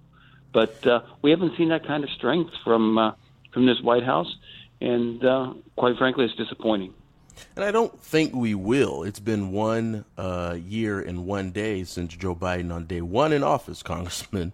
[0.52, 3.12] But uh, we haven't seen that kind of strength from uh,
[3.52, 4.34] from this White House,
[4.80, 6.92] and uh, quite frankly, it's disappointing.
[7.54, 9.02] And I don't think we will.
[9.02, 13.42] It's been one uh, year and one day since Joe Biden, on day one in
[13.42, 14.52] office, Congressman,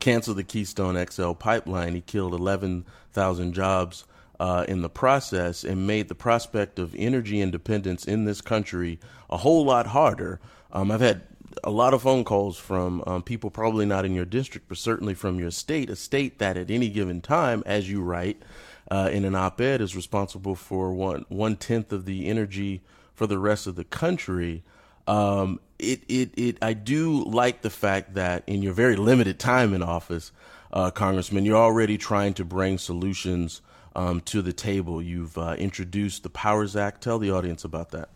[0.00, 1.94] canceled the Keystone XL pipeline.
[1.94, 4.04] He killed 11,000 jobs
[4.40, 8.98] uh, in the process and made the prospect of energy independence in this country
[9.30, 10.40] a whole lot harder.
[10.72, 11.22] Um, I've had
[11.62, 15.14] a lot of phone calls from um, people probably not in your district, but certainly
[15.14, 18.42] from your state, a state that at any given time, as you write
[18.90, 22.82] uh, in an op-ed, is responsible for one one tenth of the energy
[23.14, 24.62] for the rest of the country.
[25.06, 29.74] Um, it, it, it, I do like the fact that in your very limited time
[29.74, 30.30] in office,
[30.72, 33.62] uh, Congressman, you're already trying to bring solutions
[33.96, 35.02] um, to the table.
[35.02, 37.02] You've uh, introduced the Powers Act.
[37.02, 38.08] Tell the audience about that.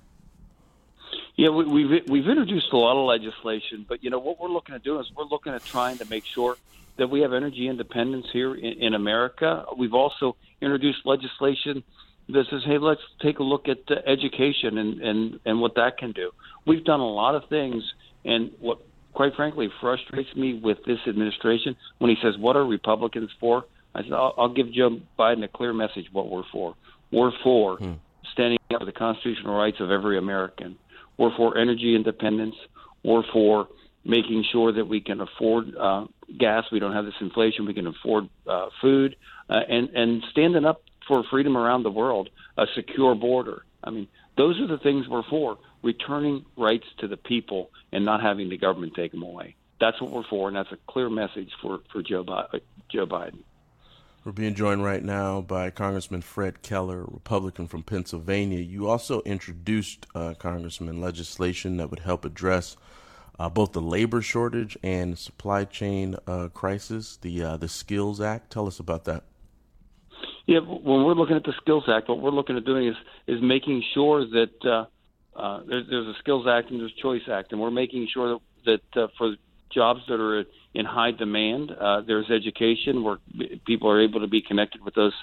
[1.37, 4.75] Yeah, we, we've we've introduced a lot of legislation, but you know what we're looking
[4.75, 6.57] at doing is we're looking at trying to make sure
[6.97, 9.67] that we have energy independence here in, in America.
[9.77, 11.83] We've also introduced legislation
[12.29, 15.99] that says, "Hey, let's take a look at uh, education and and and what that
[15.99, 16.31] can do."
[16.67, 17.83] We've done a lot of things,
[18.25, 18.79] and what
[19.13, 23.65] quite frankly frustrates me with this administration when he says, "What are Republicans for?"
[23.97, 26.75] I said, I'll, I'll give Joe Biden a clear message what we're for.
[27.11, 27.93] We're for hmm.
[28.33, 30.77] standing up for the constitutional rights of every American.
[31.17, 32.55] We're for energy independence.
[33.03, 33.69] We're for
[34.07, 36.07] making sure that we can afford uh,
[36.39, 36.65] gas.
[36.71, 37.67] We don't have this inflation.
[37.67, 39.17] We can afford uh, food,
[39.51, 43.65] uh, and and standing up for freedom around the world, a secure border.
[43.83, 45.59] I mean, those are the things we're for.
[45.83, 49.55] Returning rights to the people and not having the government take them away.
[49.81, 53.41] That's what we're for, and that's a clear message for for Joe, Bi- Joe Biden.
[54.25, 58.59] We're being joined right now by Congressman Fred Keller, Republican from Pennsylvania.
[58.59, 62.77] You also introduced, uh, Congressman, legislation that would help address
[63.39, 68.51] uh, both the labor shortage and supply chain uh, crisis, the uh, the Skills Act.
[68.53, 69.25] Tell us about that.
[70.47, 72.97] Yeah, when we're looking at the Skills Act, what we're looking at doing is
[73.27, 74.87] is making sure that uh,
[75.39, 78.39] uh, there's, there's, a Skills Act and there's a Choice Act, and we're making sure
[78.65, 79.35] that, that for
[79.71, 80.45] jobs that are
[80.75, 81.71] in high demand.
[81.71, 83.19] Uh, there's education where
[83.67, 85.15] people are able to be connected with those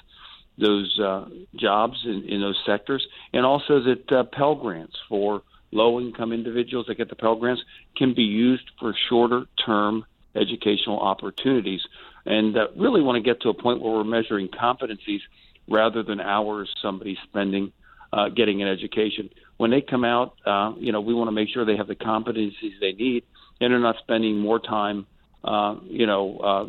[0.56, 5.42] those uh, jobs in, in those sectors, and also that uh, Pell grants for
[5.74, 7.62] low income individuals that get the Pell grants
[7.98, 10.06] can be used for shorter term
[10.36, 11.82] educational opportunities.
[12.26, 15.20] And uh, really want to get to a point where we're measuring competencies
[15.68, 17.72] rather than hours somebody's spending
[18.12, 19.30] uh, getting an education.
[19.58, 21.96] When they come out, uh, you know, we want to make sure they have the
[21.96, 23.24] competencies they need
[23.60, 25.08] and they're not spending more time
[25.44, 26.66] uh, you know, uh,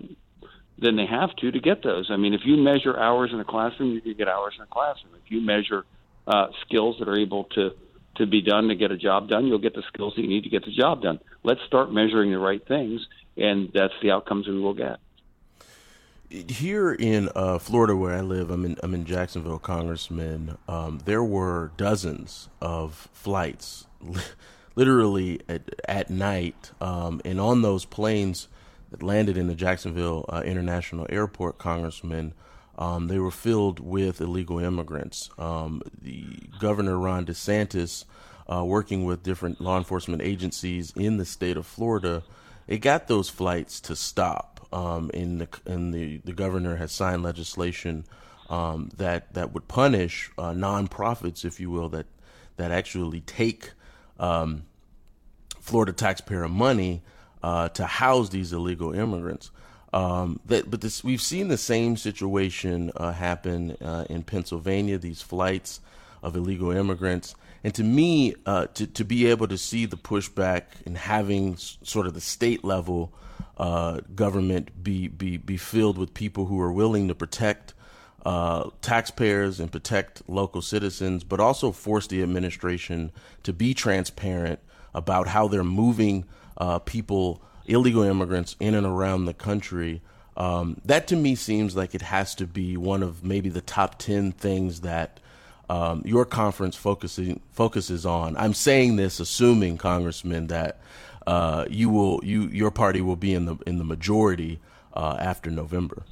[0.78, 2.08] than they have to to get those.
[2.10, 4.66] I mean, if you measure hours in a classroom, you can get hours in a
[4.66, 5.14] classroom.
[5.24, 5.84] If you measure
[6.26, 7.70] uh, skills that are able to
[8.16, 10.44] to be done to get a job done, you'll get the skills that you need
[10.44, 11.20] to get the job done.
[11.42, 14.98] Let's start measuring the right things, and that's the outcomes we will get.
[16.30, 20.58] Here in uh, Florida, where I live, I'm in I'm in Jacksonville, Congressman.
[20.66, 23.86] Um, there were dozens of flights,
[24.74, 28.48] literally at, at night, um, and on those planes
[28.90, 32.32] that landed in the Jacksonville uh, International Airport, Congressman,
[32.76, 35.30] um, they were filled with illegal immigrants.
[35.38, 36.24] Um, the
[36.58, 38.04] Governor Ron DeSantis,
[38.50, 42.22] uh, working with different law enforcement agencies in the state of Florida,
[42.66, 44.66] it got those flights to stop.
[44.72, 48.04] Um, and the the, the governor has signed legislation
[48.50, 52.06] um, that that would punish uh, nonprofits, if you will, that
[52.56, 53.70] that actually take
[54.18, 54.64] um,
[55.60, 57.02] Florida taxpayer money
[57.42, 59.50] uh, to house these illegal immigrants.
[59.94, 64.98] Um, that, but this, we've seen the same situation uh, happen uh, in Pennsylvania.
[64.98, 65.80] These flights
[66.20, 70.62] of illegal immigrants, and to me, uh, to to be able to see the pushback
[70.84, 73.12] and having s- sort of the state level
[73.56, 77.72] uh, government be be be filled with people who are willing to protect
[78.26, 83.12] uh, taxpayers and protect local citizens, but also force the administration
[83.44, 84.58] to be transparent
[84.94, 86.24] about how they're moving
[86.56, 90.02] uh, people, illegal immigrants, in and around the country.
[90.36, 93.98] Um, that to me seems like it has to be one of maybe the top
[93.98, 95.20] 10 things that
[95.70, 98.36] um, your conference focusing, focuses on.
[98.36, 100.78] I'm saying this assuming, Congressman, that
[101.26, 104.60] uh, you will you your party will be in the in the majority
[104.92, 106.02] uh, after November.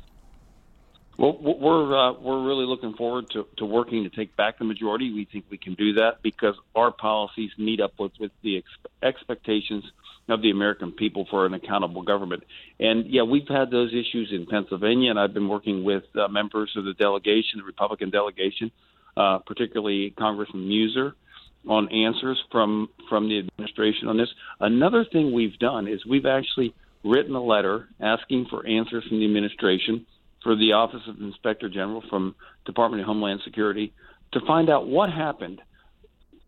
[1.19, 5.13] Well, we're uh, we're really looking forward to, to working to take back the majority.
[5.13, 8.67] We think we can do that because our policies meet up with, with the ex-
[9.03, 9.85] expectations
[10.29, 12.45] of the American people for an accountable government.
[12.79, 16.73] And yeah, we've had those issues in Pennsylvania, and I've been working with uh, members
[16.77, 18.71] of the delegation, the Republican delegation,
[19.17, 21.15] uh, particularly Congressman Meuser,
[21.69, 24.29] on answers from from the administration on this.
[24.59, 29.25] Another thing we've done is we've actually written a letter asking for answers from the
[29.25, 30.07] administration
[30.43, 33.93] for the Office of Inspector General from Department of Homeland Security
[34.33, 35.61] to find out what happened.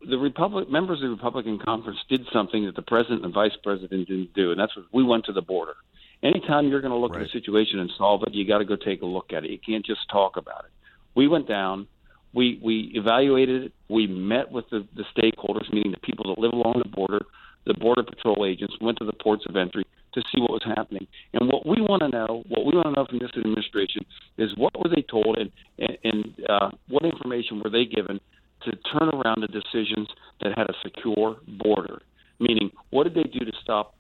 [0.09, 4.09] The Republic members of the Republican conference did something that the president and vice president
[4.09, 5.75] didn't do, and that's what we went to the border.
[6.23, 7.23] Anytime you're going to look right.
[7.23, 9.51] at a situation and solve it, you got to go take a look at it.
[9.51, 10.71] You can't just talk about it.
[11.15, 11.87] We went down,
[12.33, 16.53] we we evaluated it, we met with the, the stakeholders, meaning the people that live
[16.53, 17.21] along the border,
[17.67, 19.85] the border patrol agents, went to the ports of entry,
[20.15, 21.07] to see what was happening.
[21.35, 24.05] And what we want to know, what we want to know from this administration,
[24.39, 28.21] is what were they told and and, and uh, what information were they given
[28.65, 30.09] to turn around the decisions
[30.43, 32.03] that had a secure border?
[32.41, 33.95] Meaning, what did they do to stop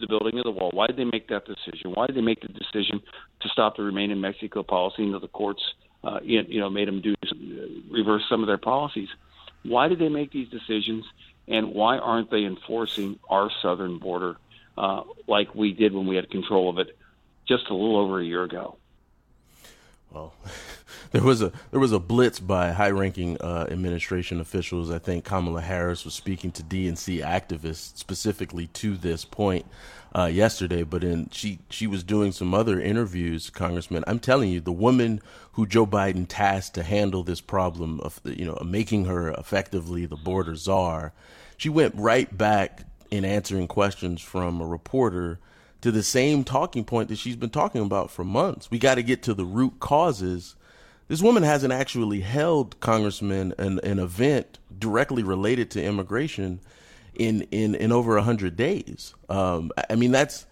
[0.00, 0.70] the building of the wall?
[0.72, 1.92] Why did they make that decision?
[1.94, 3.00] Why did they make the decision
[3.40, 5.04] to stop the Remain in Mexico policy?
[5.06, 5.62] Know, the courts,
[6.04, 7.34] uh, you know, made them do uh,
[7.90, 9.08] reverse some of their policies.
[9.64, 11.04] Why did they make these decisions?
[11.48, 14.36] And why aren't they enforcing our southern border
[14.76, 16.96] uh, like we did when we had control of it
[17.46, 18.76] just a little over a year ago.
[20.12, 20.34] Well,
[21.12, 24.90] there was a there was a blitz by high-ranking uh, administration officials.
[24.90, 29.66] I think Kamala Harris was speaking to DNC activists specifically to this point
[30.14, 30.82] uh, yesterday.
[30.82, 34.04] But in she she was doing some other interviews, Congressman.
[34.06, 35.20] I'm telling you, the woman
[35.52, 40.16] who Joe Biden tasked to handle this problem of you know making her effectively the
[40.16, 41.12] border czar,
[41.56, 45.38] she went right back in answering questions from a reporter
[45.82, 48.70] to the same talking point that she's been talking about for months.
[48.70, 50.54] We got to get to the root causes.
[51.08, 56.60] This woman hasn't actually held Congressman an, an event directly related to immigration
[57.14, 59.14] in in in over hundred days.
[59.28, 60.46] Um, I mean, that's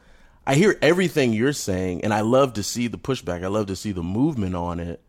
[0.47, 3.45] I hear everything you're saying, and I love to see the pushback.
[3.45, 5.01] I love to see the movement on it.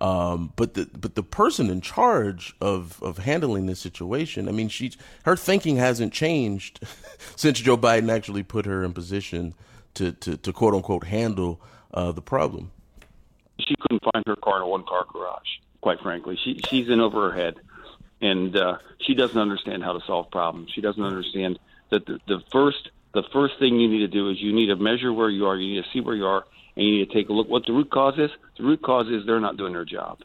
[0.00, 4.68] Um, but the but the person in charge of of handling this situation, I mean,
[4.68, 4.92] she
[5.24, 6.80] her thinking hasn't changed
[7.36, 9.54] since Joe Biden actually put her in position
[9.94, 11.60] to to, to quote unquote handle
[11.92, 12.70] uh, the problem.
[13.58, 15.48] She couldn't find her car in a one car garage.
[15.80, 17.56] Quite frankly, she she's in over her head,
[18.20, 20.70] and uh, she doesn't understand how to solve problems.
[20.74, 21.58] She doesn't understand
[21.90, 24.76] that the, the first the first thing you need to do is you need to
[24.76, 25.56] measure where you are.
[25.56, 26.44] You need to see where you are
[26.76, 28.30] and you need to take a look what the root cause is.
[28.56, 30.20] The root cause is they're not doing their job.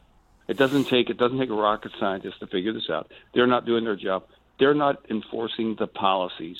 [0.48, 3.10] It doesn't take it doesn't take a rocket scientist to figure this out.
[3.34, 4.24] They're not doing their job.
[4.58, 6.56] They're not enforcing the policies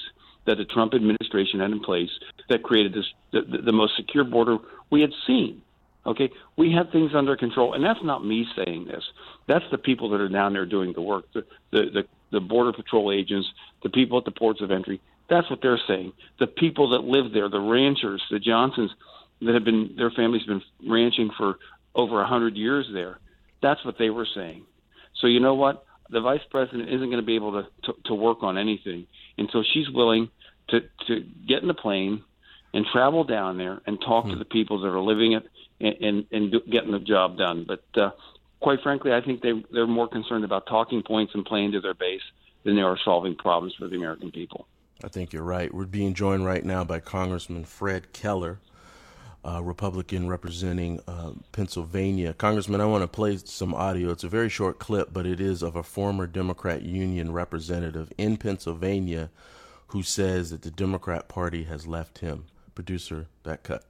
[0.46, 2.10] that the Trump administration had in place
[2.48, 4.58] that created this the, the most secure border
[4.90, 5.62] we had seen.
[6.06, 9.02] Okay, we had things under control, and that's not me saying this.
[9.48, 12.72] That's the people that are down there doing the work, the the the, the border
[12.72, 13.48] patrol agents,
[13.82, 15.00] the people at the ports of entry.
[15.28, 16.12] That's what they're saying.
[16.38, 18.92] The people that live there, the ranchers, the Johnsons,
[19.42, 21.58] that have been their families have been ranching for
[21.94, 23.18] over a hundred years there.
[23.62, 24.64] That's what they were saying.
[25.20, 25.84] So you know what?
[26.10, 29.06] The vice president isn't going to be able to, to, to work on anything
[29.38, 30.30] until she's willing
[30.68, 32.22] to, to get in the plane
[32.74, 34.32] and travel down there and talk hmm.
[34.32, 35.48] to the people that are living it
[35.80, 37.64] and, and, and do, getting the job done.
[37.66, 38.10] But uh,
[38.60, 41.94] quite frankly, I think they they're more concerned about talking points and playing to their
[41.94, 42.22] base
[42.64, 44.66] than they are solving problems for the American people.
[45.04, 45.72] I think you're right.
[45.72, 48.58] We're being joined right now by Congressman Fred Keller
[49.46, 52.32] uh, Republican representing uh, Pennsylvania.
[52.32, 54.10] Congressman, I want to play some audio.
[54.10, 58.36] It's a very short clip, but it is of a former Democrat union representative in
[58.36, 59.30] Pennsylvania
[59.96, 62.44] who says that the Democrat Party has left him.
[62.74, 63.82] Producer, that cut.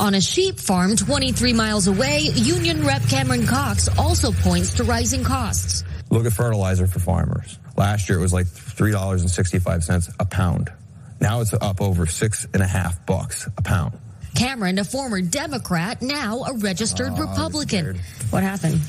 [0.00, 5.22] On a sheep farm 23 miles away, Union Rep Cameron Cox also points to rising
[5.22, 5.84] costs.
[6.08, 7.58] Look at fertilizer for farmers.
[7.76, 10.72] Last year it was like $3.65 a pound.
[11.20, 13.98] Now it's up over six and a half bucks a pound.
[14.34, 18.00] Cameron, a former Democrat, now a registered oh, Republican.
[18.30, 18.80] What happened?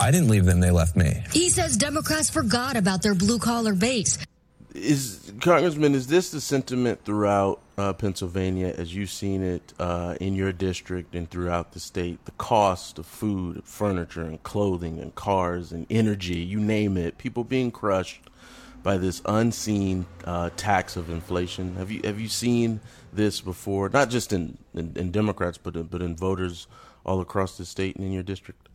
[0.00, 1.22] I didn't leave them, they left me.
[1.34, 4.16] He says Democrats forgot about their blue collar base.
[4.74, 10.34] Is Congressman, is this the sentiment throughout uh, Pennsylvania as you've seen it uh, in
[10.34, 12.24] your district and throughout the state?
[12.24, 17.44] The cost of food, furniture, and clothing, and cars, and energy, you name it, people
[17.44, 18.22] being crushed
[18.82, 21.76] by this unseen uh, tax of inflation.
[21.76, 22.80] Have you have you seen
[23.12, 23.88] this before?
[23.88, 26.66] Not just in, in, in Democrats, but but in voters
[27.04, 28.68] all across the state and in your district.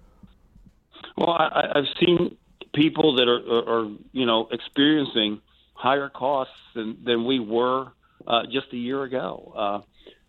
[1.18, 2.38] Well, I, I've seen
[2.74, 5.42] people that are, are, are you know experiencing
[5.78, 7.88] higher costs than, than we were
[8.26, 9.54] uh, just a year ago.
[9.56, 9.80] Uh,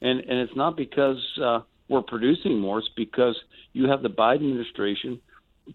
[0.00, 3.36] and, and it's not because uh, we're producing more, it's because
[3.72, 5.20] you have the Biden administration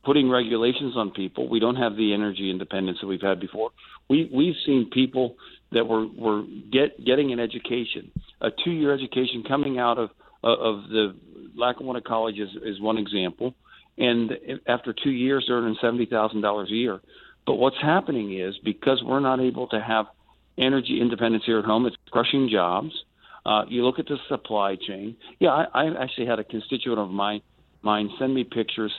[0.03, 1.49] putting regulations on people.
[1.49, 3.71] We don't have the energy independence that we've had before.
[4.09, 5.35] We, we've seen people
[5.71, 8.11] that were, were get, getting an education,
[8.41, 10.09] a two year education coming out of,
[10.43, 11.15] of the
[11.55, 13.53] Lackawanna College is, is one example.
[13.97, 14.31] And
[14.67, 17.01] after two years, they're earning $70,000 a year.
[17.45, 20.07] But what's happening is because we're not able to have
[20.57, 22.93] energy independence here at home, it's crushing jobs.
[23.45, 25.17] Uh, you look at the supply chain.
[25.39, 27.41] Yeah, I, I actually had a constituent of mine,
[27.81, 28.93] mine send me pictures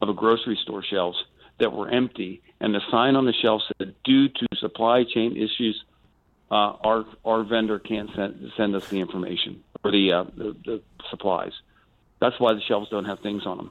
[0.00, 1.18] of a grocery store shelves
[1.58, 5.82] that were empty, and the sign on the shelf said, "Due to supply chain issues,
[6.50, 10.82] uh, our our vendor can't send send us the information or the, uh, the the
[11.10, 11.52] supplies."
[12.20, 13.70] That's why the shelves don't have things on them.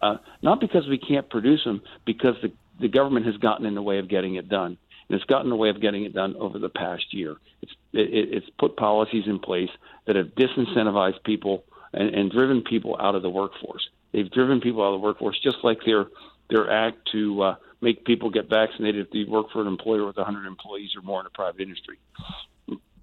[0.00, 3.82] Uh, not because we can't produce them, because the the government has gotten in the
[3.82, 4.76] way of getting it done.
[5.08, 7.36] And it's gotten in the way of getting it done over the past year.
[7.62, 9.70] It's it, it's put policies in place
[10.06, 13.88] that have disincentivized people and, and driven people out of the workforce.
[14.12, 16.06] They've driven people out of the workforce, just like their
[16.50, 20.16] their act to uh, make people get vaccinated if they work for an employer with
[20.16, 21.98] 100 employees or more in a private industry.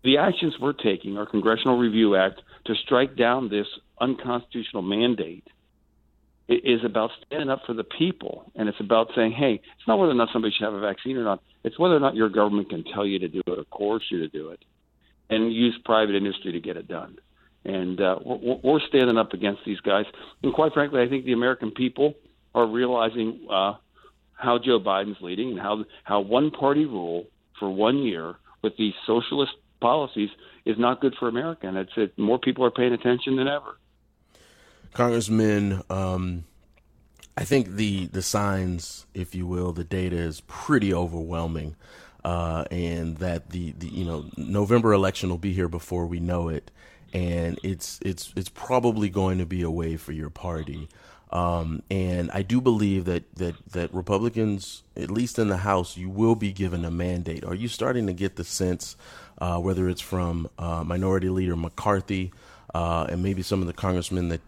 [0.03, 3.67] The actions we're taking, our Congressional Review Act, to strike down this
[3.99, 5.47] unconstitutional mandate
[6.47, 10.11] is about standing up for the people, and it's about saying, hey, it's not whether
[10.11, 11.41] or not somebody should have a vaccine or not.
[11.63, 14.19] It's whether or not your government can tell you to do it or coerce you
[14.19, 14.63] to do it,
[15.29, 17.17] and use private industry to get it done.
[17.63, 20.05] And uh, we're, we're standing up against these guys.
[20.43, 22.13] And quite frankly, I think the American people
[22.53, 23.73] are realizing uh,
[24.33, 27.25] how Joe Biden's leading and how how one party rule
[27.59, 30.29] for one year with these socialist policies
[30.65, 31.67] is not good for America.
[31.67, 33.77] And it's it, more people are paying attention than ever.
[34.95, 36.45] Congressman, um,
[37.37, 41.75] I think the the signs, if you will, the data is pretty overwhelming,
[42.23, 46.47] uh, and that the, the you know November election will be here before we know
[46.47, 46.71] it,
[47.13, 50.87] and it's it's it's probably going to be a way for your party.
[51.29, 56.09] Um, and I do believe that, that, that Republicans, at least in the House, you
[56.09, 57.43] will be given a mandate.
[57.43, 58.95] Are you starting to get the sense,
[59.39, 62.31] uh, whether it's from uh, Minority Leader McCarthy
[62.75, 64.41] uh, and maybe some of the congressmen that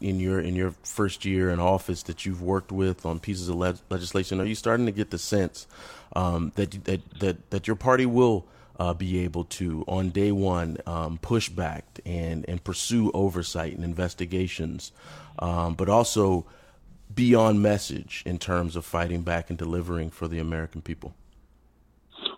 [0.00, 3.54] in your in your first year in office that you've worked with on pieces of
[3.54, 5.68] le- legislation, are you starting to get the sense
[6.16, 8.44] um, that, that that that your party will
[8.80, 13.84] uh, be able to on day one um, push back and and pursue oversight and
[13.84, 14.90] investigations,
[15.38, 16.44] um, but also
[17.14, 21.14] be on message in terms of fighting back and delivering for the American people?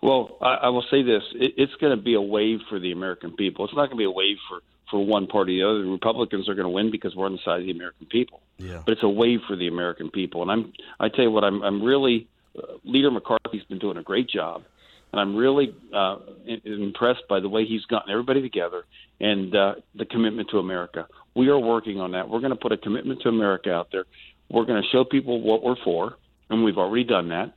[0.03, 2.91] Well, I, I will say this: it, it's going to be a wave for the
[2.91, 3.65] American people.
[3.65, 4.61] It's not going to be a wave for
[4.91, 5.85] for one party or the other.
[5.85, 8.41] The Republicans are going to win because we're on the side of the American people.
[8.57, 8.83] Yeah.
[8.85, 11.63] But it's a wave for the American people, and I'm I tell you what, I'm
[11.63, 14.63] I'm really uh, Leader McCarthy's been doing a great job,
[15.11, 16.17] and I'm really uh,
[16.65, 18.83] impressed by the way he's gotten everybody together
[19.19, 21.07] and uh, the commitment to America.
[21.35, 22.29] We are working on that.
[22.29, 24.05] We're going to put a commitment to America out there.
[24.49, 26.17] We're going to show people what we're for,
[26.49, 27.53] and we've already done that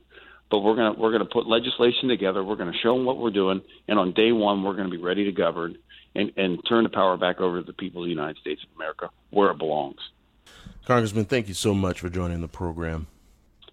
[0.51, 2.43] but we're going to we're going to put legislation together.
[2.43, 4.95] We're going to show them what we're doing, and on day one, we're going to
[4.95, 5.77] be ready to govern
[6.15, 8.75] and, and turn the power back over to the people of the United States of
[8.75, 9.99] America where it belongs.
[10.85, 13.07] Congressman, thank you so much for joining the program.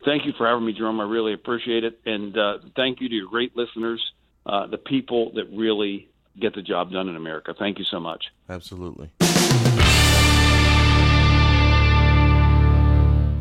[0.05, 1.01] Thank you for having me, Jerome.
[1.01, 2.01] I really appreciate it.
[2.05, 4.03] And uh, thank you to your great listeners,
[4.47, 6.09] uh, the people that really
[6.41, 7.55] get the job done in America.
[7.57, 8.25] Thank you so much.
[8.49, 9.11] Absolutely.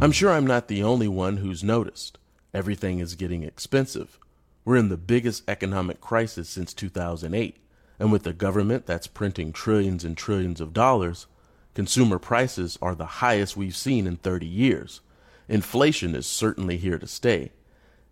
[0.02, 2.18] I'm sure I'm not the only one who's noticed.
[2.54, 4.20] Everything is getting expensive.
[4.66, 7.58] We're in the biggest economic crisis since 2008.
[8.02, 11.28] And with a government that's printing trillions and trillions of dollars,
[11.76, 15.02] consumer prices are the highest we've seen in 30 years.
[15.48, 17.52] Inflation is certainly here to stay.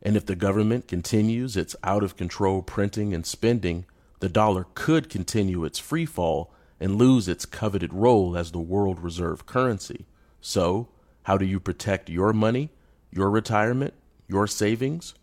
[0.04, 3.86] And if the government continues its out of control printing and spending,
[4.20, 9.00] the dollar could continue its free fall and lose its coveted role as the world
[9.00, 10.06] reserve currency.
[10.40, 10.90] So,
[11.24, 12.70] how do you protect your money,
[13.12, 13.96] your retirement,
[14.28, 15.16] your savings?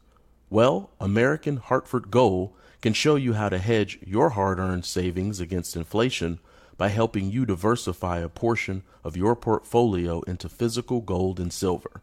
[0.50, 5.76] Well, American Hartford Gold can show you how to hedge your hard earned savings against
[5.76, 6.38] inflation
[6.76, 12.02] by helping you diversify a portion of your portfolio into physical gold and silver.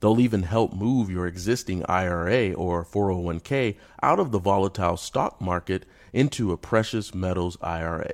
[0.00, 5.86] They'll even help move your existing IRA or 401k out of the volatile stock market
[6.12, 8.10] into a precious metals IRA.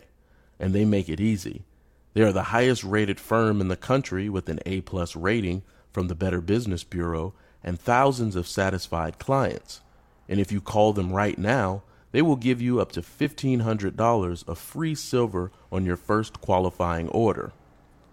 [0.60, 1.64] And they make it easy.
[2.12, 6.08] They are the highest rated firm in the country with an A plus rating from
[6.08, 7.32] the Better Business Bureau
[7.64, 9.80] and thousands of satisfied clients.
[10.28, 14.58] And if you call them right now, they will give you up to $1,500 of
[14.58, 17.52] free silver on your first qualifying order.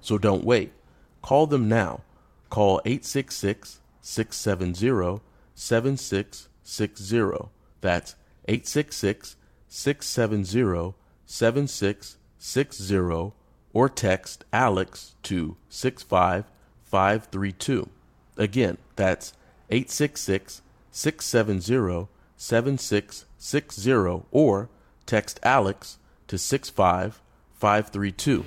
[0.01, 0.73] So don't wait.
[1.21, 2.01] Call them now.
[2.49, 5.21] Call 866 670
[5.55, 7.49] 7660.
[7.81, 8.15] That's
[8.47, 9.35] 866
[9.67, 10.93] 670
[11.25, 13.33] 7660
[13.73, 17.89] or text Alex to 65532.
[18.37, 19.33] Again, that's
[19.69, 20.61] 866
[20.95, 24.69] 670 7660 or
[25.05, 28.45] text Alex to 65532.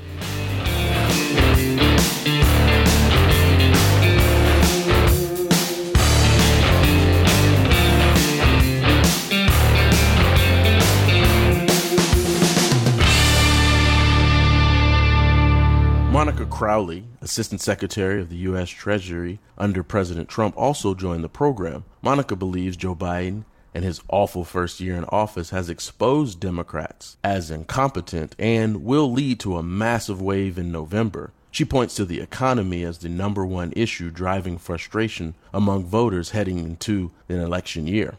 [16.58, 18.68] Crowley, Assistant Secretary of the U.S.
[18.68, 21.84] Treasury under President Trump, also joined the program.
[22.02, 27.52] Monica believes Joe Biden and his awful first year in office has exposed Democrats as
[27.52, 31.30] incompetent and will lead to a massive wave in November.
[31.52, 36.58] She points to the economy as the number one issue driving frustration among voters heading
[36.58, 38.18] into an election year.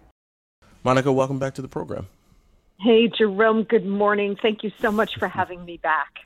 [0.85, 2.07] Monica, welcome back to the program.
[2.79, 4.37] Hey, Jerome, good morning.
[4.41, 6.19] Thank you so much for having me back.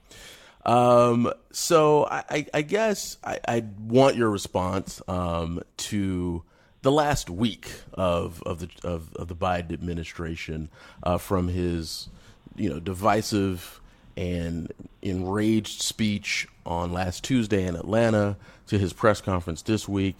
[0.66, 6.44] Um, so I, I guess I, I, want your response um, to
[6.84, 10.70] the last week of of the of, of the Biden administration
[11.04, 12.08] uh, from his
[12.56, 13.82] you know divisive
[14.16, 18.38] and enraged speech on last Tuesday in Atlanta
[18.68, 20.18] to his press conference this week,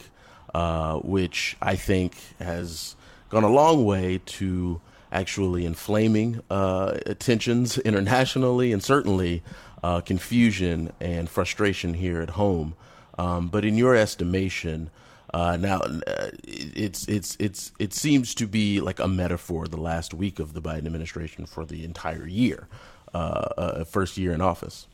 [0.54, 2.96] uh, which I think has
[3.30, 4.82] gone a long way to
[5.12, 9.44] actually inflaming uh, tensions internationally and certainly
[9.84, 12.76] uh, confusion and frustration here at home.
[13.18, 14.90] Um, but in your estimation,
[15.34, 20.14] uh, now uh, it's it's it's it seems to be like a metaphor the last
[20.14, 22.68] week of the Biden administration for the entire year,
[23.14, 24.88] uh, uh, first year in office.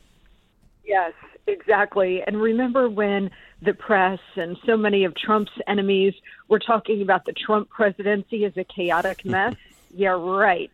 [0.84, 1.12] Yes,
[1.46, 2.22] exactly.
[2.26, 3.30] And remember when
[3.62, 6.14] the press and so many of Trump's enemies
[6.48, 9.54] were talking about the Trump presidency as a chaotic mess?
[9.94, 10.72] yeah, right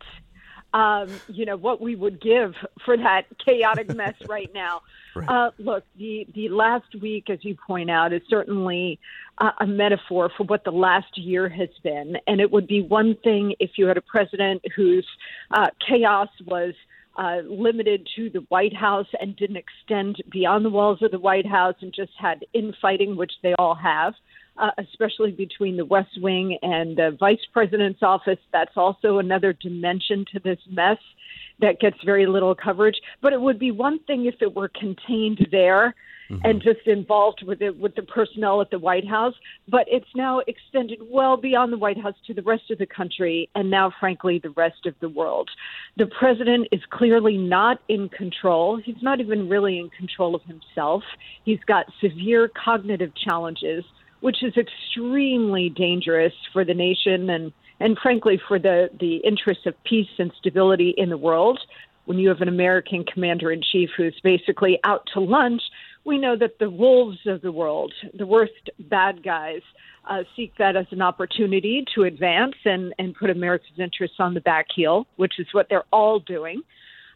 [0.77, 2.55] um, you know, what we would give
[2.85, 4.83] for that chaotic mess right now.
[5.15, 5.27] Right.
[5.27, 9.01] Uh, look, the, the last week, as you point out, is certainly
[9.39, 12.19] uh, a metaphor for what the last year has been.
[12.27, 15.07] And it would be one thing if you had a president whose
[15.51, 16.75] uh, chaos was
[17.17, 21.47] uh, limited to the White House and didn't extend beyond the walls of the White
[21.47, 24.13] House and just had infighting, which they all have
[24.59, 28.39] uh, especially between the West Wing and the Vice President's office.
[28.53, 30.99] That's also another dimension to this mess
[31.61, 32.97] that gets very little coverage.
[33.23, 35.95] But it would be one thing if it were contained there.
[36.29, 36.45] Mm-hmm.
[36.45, 39.35] and just involved with it with the personnel at the White House.
[39.69, 43.49] But it's now extended well beyond the White House to the rest of the country
[43.55, 45.49] and now, frankly, the rest of the world.
[45.97, 48.77] The president is clearly not in control.
[48.77, 51.05] He's not even really in control of himself.
[51.45, 53.85] He's got severe cognitive challenges
[54.21, 59.75] which is extremely dangerous for the nation and, and frankly for the, the interests of
[59.85, 61.59] peace and stability in the world.
[62.07, 65.63] When you have an American commander in chief who's basically out to lunch,
[66.05, 69.63] we know that the wolves of the world, the worst bad guys,
[70.09, 74.41] uh, seek that as an opportunity to advance and, and put America's interests on the
[74.41, 76.63] back heel, which is what they're all doing.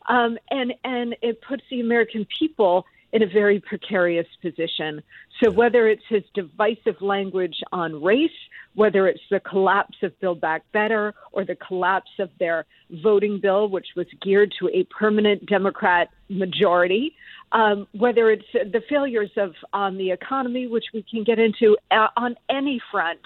[0.08, 5.02] Um, and, and it puts the American people in a very precarious position.
[5.42, 8.30] So, whether it's his divisive language on race,
[8.74, 12.66] whether it's the collapse of Build Back Better or the collapse of their
[13.02, 17.14] voting bill, which was geared to a permanent Democrat majority,
[17.52, 22.08] um, whether it's the failures of on the economy, which we can get into uh,
[22.16, 23.20] on any front.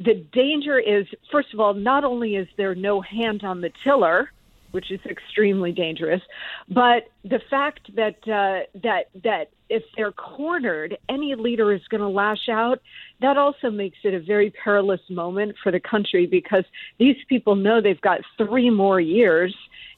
[0.00, 4.32] The danger is, first of all, not only is there no hand on the tiller,
[4.74, 6.20] which is extremely dangerous.
[6.68, 12.08] But the fact that uh, that that if they're cornered, any leader is going to
[12.08, 12.82] lash out.
[13.20, 16.64] That also makes it a very perilous moment for the country because
[16.98, 19.54] these people know they've got three more years,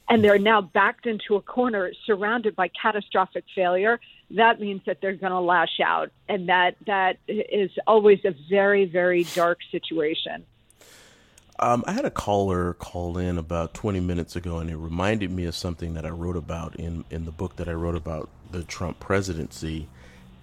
[0.09, 3.99] and they're now backed into a corner, surrounded by catastrophic failure.
[4.29, 8.85] That means that they're going to lash out, and that that is always a very
[8.85, 10.45] very dark situation.
[11.59, 15.45] Um, I had a caller call in about 20 minutes ago, and it reminded me
[15.45, 18.63] of something that I wrote about in, in the book that I wrote about the
[18.63, 19.87] Trump presidency.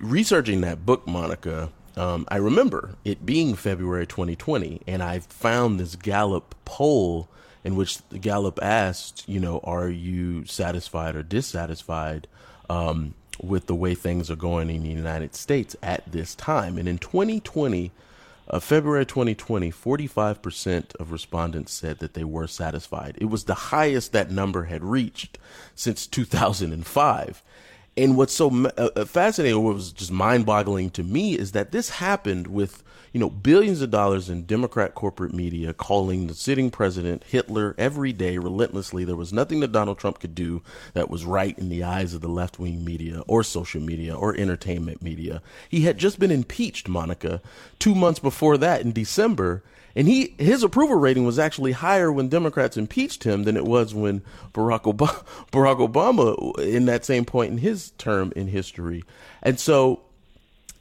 [0.01, 5.95] Researching that book, Monica, um, I remember it being February 2020, and I found this
[5.95, 7.29] Gallup poll
[7.63, 12.27] in which Gallup asked, you know, are you satisfied or dissatisfied
[12.69, 16.77] um, with the way things are going in the United States at this time?
[16.77, 17.93] And in 2020,
[18.49, 23.17] uh, February 2020, 45% of respondents said that they were satisfied.
[23.21, 25.39] It was the highest that number had reached
[25.75, 27.43] since 2005.
[27.97, 31.73] And what's so uh, uh, fascinating, what was just mind boggling to me, is that
[31.73, 32.83] this happened with
[33.15, 38.13] you know, billions of dollars in Democrat corporate media calling the sitting president Hitler every
[38.13, 39.05] day relentlessly.
[39.05, 40.63] There was nothing that Donald Trump could do
[40.95, 44.37] that was right in the eyes of the left wing media or social media or
[44.37, 45.43] entertainment media.
[45.69, 47.41] He had just been impeached, Monica,
[47.79, 49.63] two months before that in December.
[49.97, 53.95] And he his approval rating was actually higher when Democrats impeached him than it was
[53.95, 54.23] when
[54.53, 59.05] Barack Obama, Barack Obama in that same point in his term in history.
[59.43, 60.01] And so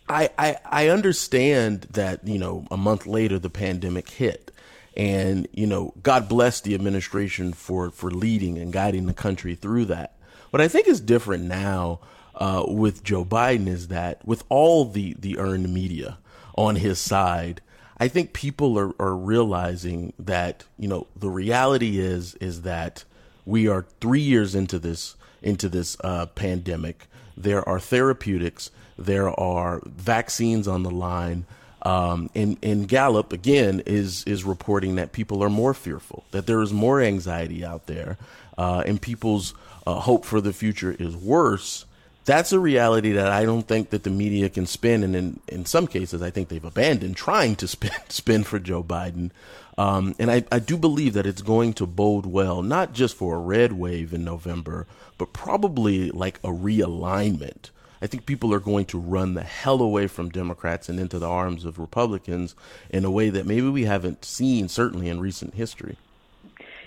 [0.09, 4.51] I, I, I understand that you know a month later the pandemic hit,
[4.97, 9.85] and you know God bless the administration for for leading and guiding the country through
[9.85, 10.15] that.
[10.49, 11.99] What I think is different now
[12.35, 16.17] uh, with Joe Biden is that with all the the earned media
[16.55, 17.61] on his side,
[18.03, 23.03] I think people are are realizing that you know the reality is is that
[23.45, 27.07] we are three years into this into this uh, pandemic.
[27.35, 31.45] There are therapeutics there are vaccines on the line.
[31.81, 36.61] Um, and, and Gallup again is is reporting that people are more fearful, that there
[36.61, 38.17] is more anxiety out there,
[38.57, 39.53] uh, and people's
[39.85, 41.85] uh, hope for the future is worse.
[42.25, 45.65] That's a reality that I don't think that the media can spin, and in, in
[45.65, 49.31] some cases, I think they've abandoned trying to spin spin for Joe Biden.
[49.77, 53.35] Um, and I, I do believe that it's going to bode well, not just for
[53.35, 54.85] a red wave in November,
[55.17, 57.71] but probably like a realignment
[58.03, 61.29] I think people are going to run the hell away from Democrats and into the
[61.29, 62.53] arms of Republicans
[62.89, 65.95] in a way that maybe we haven't seen, certainly in recent history.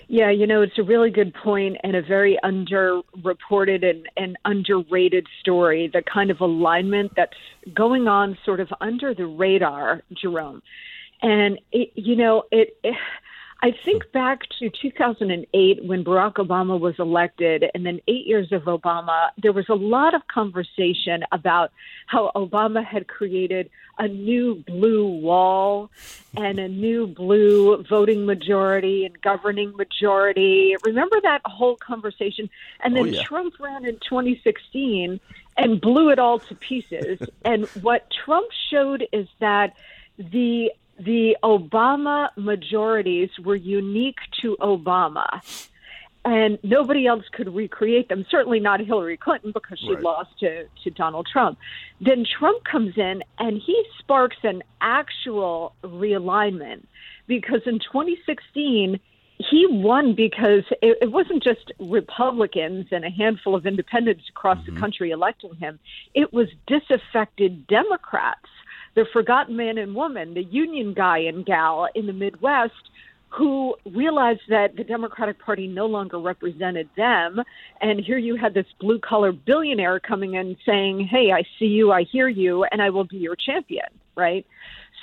[0.08, 5.26] Yeah, you know, it's a really good point and a very underreported and, and underrated
[5.40, 7.32] story, the kind of alignment that's
[7.74, 10.62] going on sort of under the radar, Jerome.
[11.22, 12.94] And, it, you know, it, it
[13.66, 18.62] I think back to 2008 when Barack Obama was elected, and then eight years of
[18.62, 21.72] Obama, there was a lot of conversation about
[22.06, 25.90] how Obama had created a new blue wall
[26.36, 30.76] and a new blue voting majority and governing majority.
[30.84, 32.48] Remember that whole conversation?
[32.84, 33.22] And then oh, yeah.
[33.24, 35.18] Trump ran in 2016
[35.56, 37.18] and blew it all to pieces.
[37.44, 39.74] and what Trump showed is that
[40.18, 45.40] the the Obama majorities were unique to Obama.
[46.24, 48.26] And nobody else could recreate them.
[48.28, 50.02] Certainly not Hillary Clinton because she right.
[50.02, 51.56] lost to, to Donald Trump.
[52.00, 56.82] Then Trump comes in and he sparks an actual realignment
[57.28, 58.98] because in 2016,
[59.38, 64.74] he won because it, it, wasn't just Republicans and a handful of independents across mm-hmm.
[64.74, 65.78] the country electing him,
[66.14, 68.48] it was disaffected Democrats
[68.96, 72.72] the forgotten man and woman, the union guy and gal in the Midwest
[73.28, 77.42] who realized that the Democratic Party no longer represented them.
[77.80, 81.92] And here you had this blue collar billionaire coming in saying, Hey, I see you,
[81.92, 83.86] I hear you, and I will be your champion,
[84.16, 84.46] right?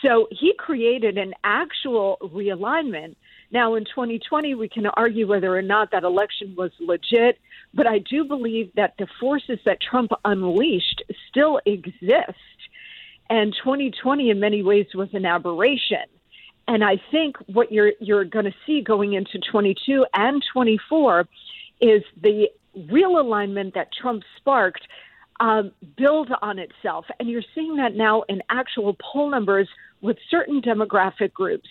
[0.02, 3.16] So he created an actual realignment.
[3.52, 7.40] Now, in 2020, we can argue whether or not that election was legit,
[7.74, 12.34] but I do believe that the forces that Trump unleashed still exist
[13.34, 16.06] and 2020 in many ways was an aberration.
[16.68, 21.28] And I think what you're you're going to see going into 22 and 24
[21.82, 22.50] is the
[22.92, 24.88] real alignment that Trump sparked
[25.40, 29.68] um, build on itself, and you're seeing that now in actual poll numbers
[30.02, 31.68] with certain demographic groups.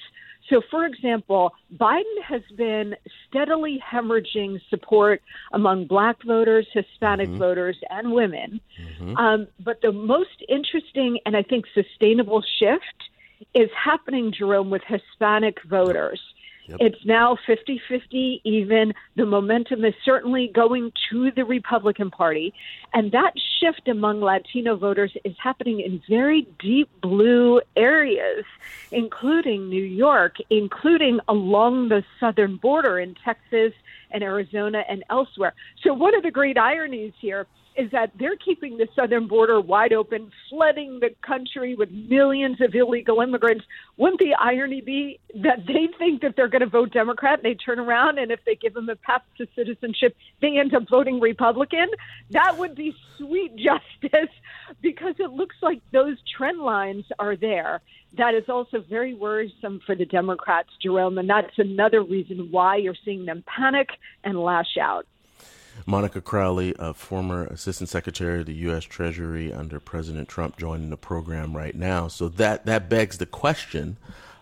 [0.49, 2.95] So, for example, Biden has been
[3.28, 5.22] steadily hemorrhaging support
[5.53, 7.38] among black voters, Hispanic mm-hmm.
[7.38, 8.61] voters, and women.
[9.01, 9.16] Mm-hmm.
[9.16, 12.84] Um, but the most interesting and I think sustainable shift
[13.55, 16.20] is happening, Jerome, with Hispanic voters.
[16.73, 16.81] Yep.
[16.81, 18.95] It's now 50 50 even.
[19.16, 22.55] The momentum is certainly going to the Republican Party.
[22.95, 28.45] And that shift among Latino voters is happening in very deep blue areas,
[28.91, 33.73] including New York, including along the southern border in Texas
[34.11, 35.55] and Arizona and elsewhere.
[35.83, 37.47] So, one of the great ironies here
[37.77, 42.75] is that they're keeping the southern border wide open, flooding the country with millions of
[42.75, 43.64] illegal immigrants.
[43.97, 47.55] Wouldn't the irony be that they think that they're going to vote Democrat and they
[47.55, 51.20] turn around and if they give them a path to citizenship, they end up voting
[51.20, 51.89] Republican?
[52.31, 54.35] That would be sweet justice
[54.81, 57.81] because it looks like those trend lines are there.
[58.18, 62.97] That is also very worrisome for the Democrats, Jerome, and that's another reason why you're
[63.05, 63.89] seeing them panic
[64.23, 65.07] and lash out.
[65.87, 68.85] Monica Crowley, a former Assistant Secretary of the U.S.
[68.85, 72.09] Treasury under President Trump, joining the program right now.
[72.09, 73.97] So that that begs the question.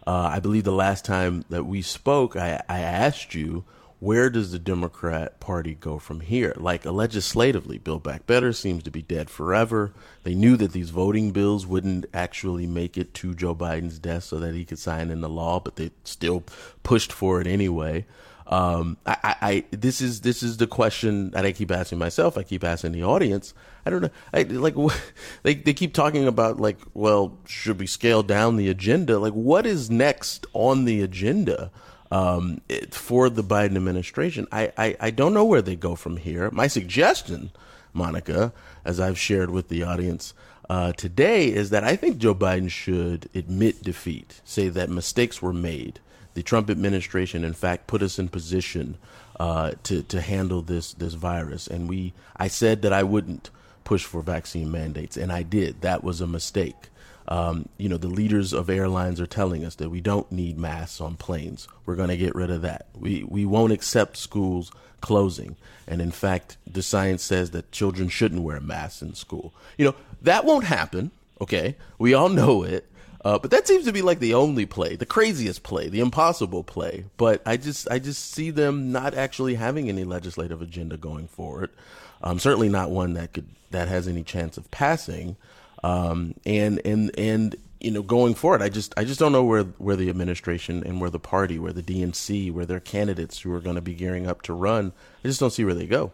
[0.06, 3.64] Uh, I believe the last time that we spoke, I, I asked you
[4.00, 6.54] where does the Democrat Party go from here?
[6.56, 9.92] Like legislatively, Build Back Better seems to be dead forever.
[10.22, 14.40] They knew that these voting bills wouldn't actually make it to Joe Biden's desk so
[14.40, 16.42] that he could sign in the law, but they still
[16.82, 18.06] pushed for it anyway.
[18.50, 22.36] Um, I, I, this is this is the question that I keep asking myself.
[22.36, 23.54] I keep asking the audience.
[23.86, 24.10] I don't know.
[24.34, 24.74] I, like
[25.44, 29.20] they they keep talking about like, well, should we scale down the agenda?
[29.20, 31.70] Like, what is next on the agenda
[32.10, 34.48] um, for the Biden administration?
[34.50, 36.50] I, I I don't know where they go from here.
[36.50, 37.52] My suggestion,
[37.92, 38.52] Monica,
[38.84, 40.34] as I've shared with the audience.
[40.68, 45.52] Uh, today is that I think Joe Biden should admit defeat, say that mistakes were
[45.52, 45.98] made,
[46.40, 48.96] the Trump administration, in fact, put us in position
[49.38, 51.66] uh, to to handle this this virus.
[51.66, 53.50] And we, I said that I wouldn't
[53.84, 55.82] push for vaccine mandates, and I did.
[55.82, 56.88] That was a mistake.
[57.28, 60.98] Um, you know, the leaders of airlines are telling us that we don't need masks
[60.98, 61.68] on planes.
[61.84, 62.86] We're going to get rid of that.
[62.98, 64.72] We we won't accept schools
[65.02, 69.52] closing, and in fact, the science says that children shouldn't wear masks in school.
[69.76, 71.10] You know, that won't happen.
[71.38, 72.89] Okay, we all know it.
[73.24, 76.64] Uh, but that seems to be like the only play, the craziest play, the impossible
[76.64, 77.04] play.
[77.16, 81.70] But I just I just see them not actually having any legislative agenda going forward.
[82.22, 85.36] Um, certainly not one that could that has any chance of passing.
[85.82, 89.64] Um, and and and you know going forward, I just I just don't know where
[89.64, 93.60] where the administration and where the party, where the DNC, where their candidates who are
[93.60, 94.92] going to be gearing up to run.
[95.24, 96.12] I just don't see where they go.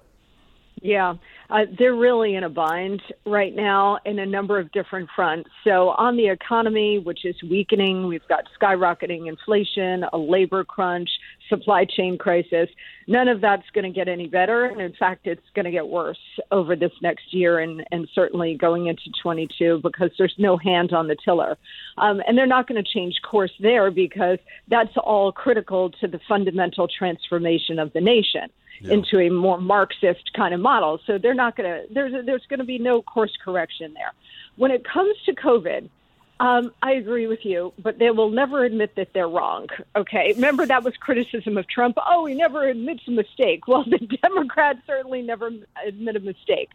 [0.82, 1.14] Yeah,
[1.48, 5.48] uh, they're really in a bind right now in a number of different fronts.
[5.64, 11.08] So, on the economy, which is weakening, we've got skyrocketing inflation, a labor crunch,
[11.48, 12.68] supply chain crisis.
[13.08, 14.66] None of that's going to get any better.
[14.66, 16.18] And in fact, it's going to get worse
[16.50, 21.06] over this next year and, and certainly going into 22 because there's no hand on
[21.06, 21.56] the tiller.
[21.96, 26.20] Um, and they're not going to change course there because that's all critical to the
[26.28, 28.50] fundamental transformation of the nation
[28.80, 28.94] yeah.
[28.94, 31.00] into a more Marxist kind of model.
[31.06, 34.12] So they're not going to there's there's going to be no course correction there.
[34.56, 35.88] When it comes to COVID,
[36.38, 39.68] um, I agree with you, but they will never admit that they're wrong.
[39.94, 41.96] Okay, remember that was criticism of Trump.
[42.06, 43.62] Oh, he never admits a mistake.
[43.68, 45.50] Well, the Democrats certainly never
[45.86, 46.70] admit a mistake.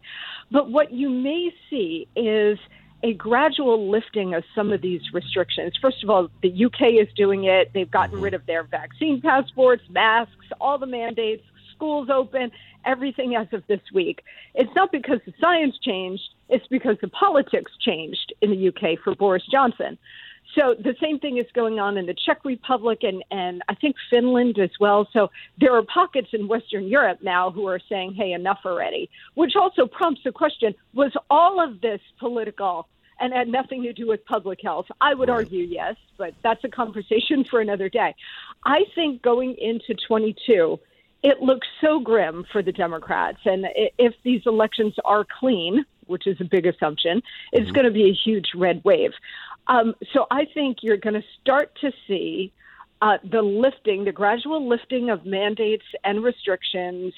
[0.52, 2.60] But what you may see is
[3.04, 5.74] a gradual lifting of some of these restrictions.
[5.82, 7.72] First of all, the UK is doing it.
[7.74, 8.24] They've gotten mm-hmm.
[8.24, 11.44] rid of their vaccine passports, masks, all the mandates
[11.82, 12.52] schools open,
[12.86, 14.22] everything as of this week.
[14.54, 19.16] It's not because the science changed, it's because the politics changed in the UK for
[19.16, 19.98] Boris Johnson.
[20.56, 23.96] So the same thing is going on in the Czech Republic and, and I think
[24.12, 25.08] Finland as well.
[25.12, 29.54] So there are pockets in Western Europe now who are saying, hey, enough already, which
[29.56, 32.88] also prompts the question was all of this political
[33.20, 34.86] and had nothing to do with public health?
[35.00, 38.14] I would argue yes, but that's a conversation for another day.
[38.66, 40.80] I think going into 22,
[41.24, 43.40] it looks so grim for the Democrats.
[43.46, 43.66] And
[43.98, 47.74] if these elections are clean, which is a big assumption, it's mm-hmm.
[47.74, 49.12] going to be a huge red wave.
[49.68, 52.52] Um, so I think you're going to start to see
[53.02, 57.14] uh, the lifting, the gradual lifting of mandates and restrictions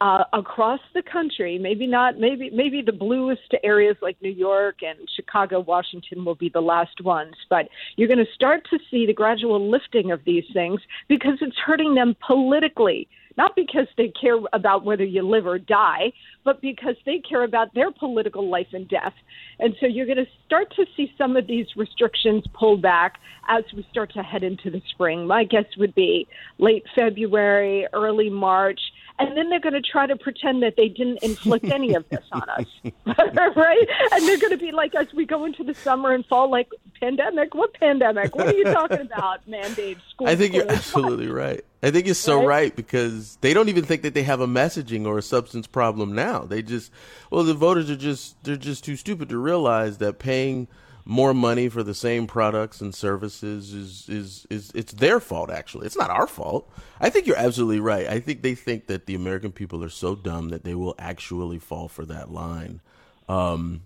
[0.00, 1.58] uh, across the country.
[1.58, 2.18] Maybe not.
[2.18, 7.00] Maybe maybe the bluest areas like New York and Chicago, Washington will be the last
[7.00, 7.34] ones.
[7.48, 11.56] But you're going to start to see the gradual lifting of these things because it's
[11.56, 16.12] hurting them politically not because they care about whether you live or die,
[16.44, 19.14] but because they care about their political life and death.
[19.58, 23.18] And so you're going to start to see some of these restrictions pull back
[23.48, 25.26] as we start to head into the spring.
[25.26, 26.26] My guess would be
[26.58, 28.80] late February, early March
[29.18, 32.24] and then they're going to try to pretend that they didn't inflict any of this
[32.32, 32.66] on us,
[33.06, 33.88] right?
[34.12, 36.68] And they're going to be like, as we go into the summer and fall, like
[36.98, 37.54] pandemic.
[37.54, 38.34] What pandemic?
[38.34, 39.40] What are you talking about?
[39.48, 40.26] Mandate school.
[40.26, 41.64] I think you're absolutely right.
[41.82, 42.46] I think you're so right?
[42.46, 42.76] right?
[42.76, 46.40] because they don't even think that they have a messaging or a substance problem now.
[46.40, 46.90] They just,
[47.30, 50.66] well, the voters are just they're just too stupid to realize that paying
[51.04, 55.86] more money for the same products and services is is is it's their fault actually.
[55.86, 56.70] It's not our fault.
[57.00, 58.06] I think you're absolutely right.
[58.06, 61.58] I think they think that the American people are so dumb that they will actually
[61.58, 62.80] fall for that line.
[63.28, 63.82] Um,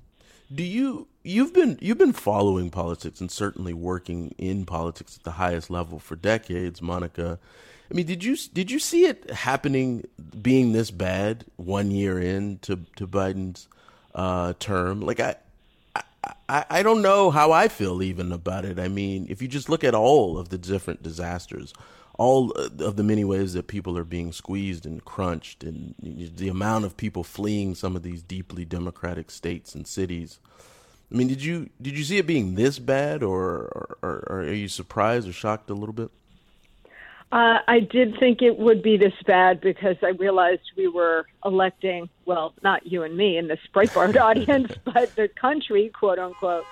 [0.54, 5.32] do you you've been you've been following politics and certainly working in politics at the
[5.32, 7.38] highest level for decades, Monica.
[7.90, 10.06] I mean, did you did you see it happening
[10.40, 13.66] being this bad one year in to to Biden's
[14.14, 15.00] uh, term?
[15.00, 15.36] Like I,
[16.48, 18.78] I I don't know how I feel even about it.
[18.78, 21.72] I mean, if you just look at all of the different disasters,
[22.18, 26.48] all uh, of the many ways that people are being squeezed and crunched, and the
[26.48, 30.40] amount of people fleeing some of these deeply democratic states and cities.
[31.10, 34.52] I mean, did you did you see it being this bad, or, or, or are
[34.52, 36.10] you surprised or shocked a little bit?
[37.30, 42.08] Uh, I did think it would be this bad because I realized we were electing,
[42.24, 46.64] well, not you and me in this Breitbart audience, but the country, quote unquote,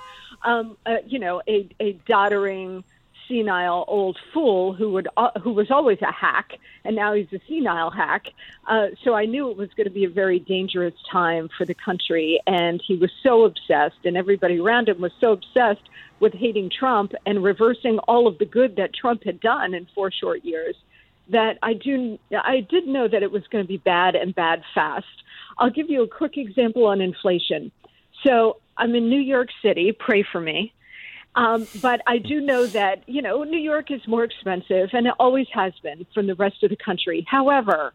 [0.45, 2.85] um, uh, you know, a, a doddering,
[3.29, 7.41] senile old fool who would uh, who was always a hack, and now he's a
[7.49, 8.27] senile hack.
[8.67, 11.75] Uh, so I knew it was going to be a very dangerous time for the
[11.75, 15.89] country, and he was so obsessed, and everybody around him was so obsessed
[16.21, 20.11] with hating Trump and reversing all of the good that Trump had done in four
[20.11, 20.77] short years
[21.29, 24.63] that I do I did know that it was going to be bad and bad
[24.75, 25.07] fast.
[25.59, 27.73] I'll give you a quick example on inflation.
[28.25, 29.93] So I'm in New York City.
[29.93, 30.73] Pray for me.
[31.37, 35.13] Um, but I do know that you know New York is more expensive, and it
[35.21, 37.27] always has been from the rest of the country.
[37.29, 37.93] However,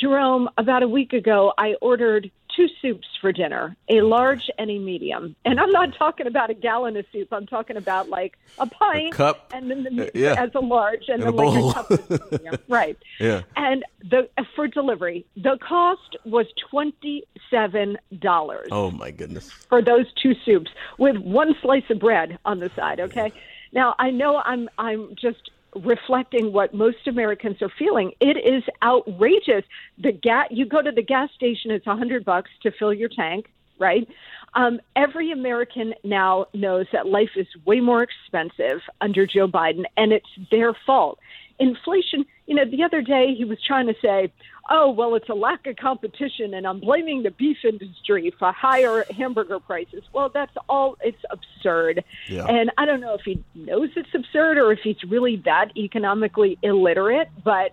[0.00, 4.78] Jerome, about a week ago, I ordered two soups for dinner, a large and a
[4.78, 5.34] medium.
[5.44, 7.28] And I'm not talking about a gallon of soup.
[7.32, 9.50] I'm talking about like a pint a cup.
[9.52, 10.42] and then the, uh, yeah.
[10.42, 12.56] as a large and, And then like a cup of medium.
[12.68, 12.98] right.
[13.18, 13.42] Yeah.
[13.56, 19.50] And the for delivery, the cost was twenty seven dollars Oh my goodness.
[19.50, 23.00] for those two soups with one slice of bread on the side.
[23.00, 23.32] Okay.
[23.72, 28.12] Now I know I'm I'm just reflecting what most Americans are feeling.
[28.20, 29.64] It is outrageous.
[29.98, 33.08] The gas you go to the gas station, it's a hundred bucks to fill your
[33.08, 33.46] tank,
[33.78, 34.06] right?
[34.54, 40.12] Um, every American now knows that life is way more expensive under Joe Biden, and
[40.12, 41.18] it's their fault.
[41.58, 44.32] Inflation, you know, the other day he was trying to say,
[44.70, 49.04] oh, well, it's a lack of competition, and I'm blaming the beef industry for higher
[49.16, 50.02] hamburger prices.
[50.12, 52.04] Well, that's all, it's absurd.
[52.28, 52.46] Yeah.
[52.46, 56.58] And I don't know if he knows it's absurd or if he's really that economically
[56.62, 57.72] illiterate, but,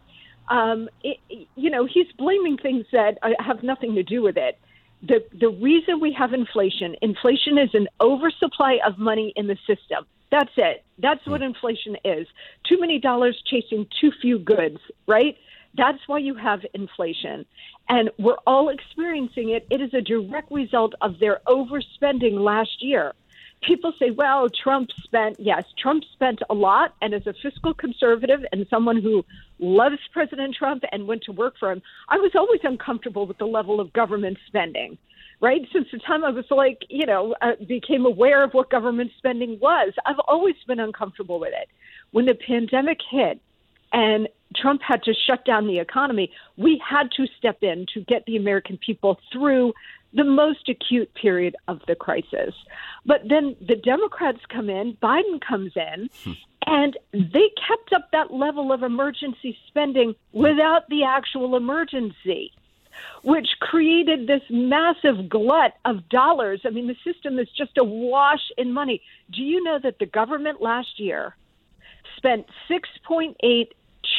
[0.49, 1.17] um, it,
[1.55, 4.57] you know, he's blaming things that uh, have nothing to do with it
[5.03, 10.05] the the reason we have inflation inflation is an oversupply of money in the system
[10.31, 12.27] that's it that's what inflation is
[12.63, 14.77] too many dollars chasing too few goods
[15.07, 15.37] right
[15.75, 17.45] that's why you have inflation
[17.89, 23.13] and we're all experiencing it it is a direct result of their overspending last year
[23.61, 26.95] people say, well, Trump spent, yes, Trump spent a lot.
[27.01, 29.23] And as a fiscal conservative and someone who
[29.59, 33.45] loves President Trump and went to work for him, I was always uncomfortable with the
[33.45, 34.97] level of government spending,
[35.39, 35.61] right?
[35.71, 39.59] Since the time I was like, you know, uh, became aware of what government spending
[39.59, 41.69] was, I've always been uncomfortable with it.
[42.11, 43.39] When the pandemic hit,
[43.93, 48.25] and Trump had to shut down the economy, we had to step in to get
[48.25, 49.73] the American people through
[50.13, 52.53] the most acute period of the crisis.
[53.05, 56.31] But then the Democrats come in, Biden comes in, hmm.
[56.65, 62.51] and they kept up that level of emergency spending without the actual emergency.
[63.23, 66.61] Which created this massive glut of dollars.
[66.65, 69.01] I mean, the system is just awash in money.
[69.31, 71.35] Do you know that the government last year
[72.17, 73.69] spent $6.8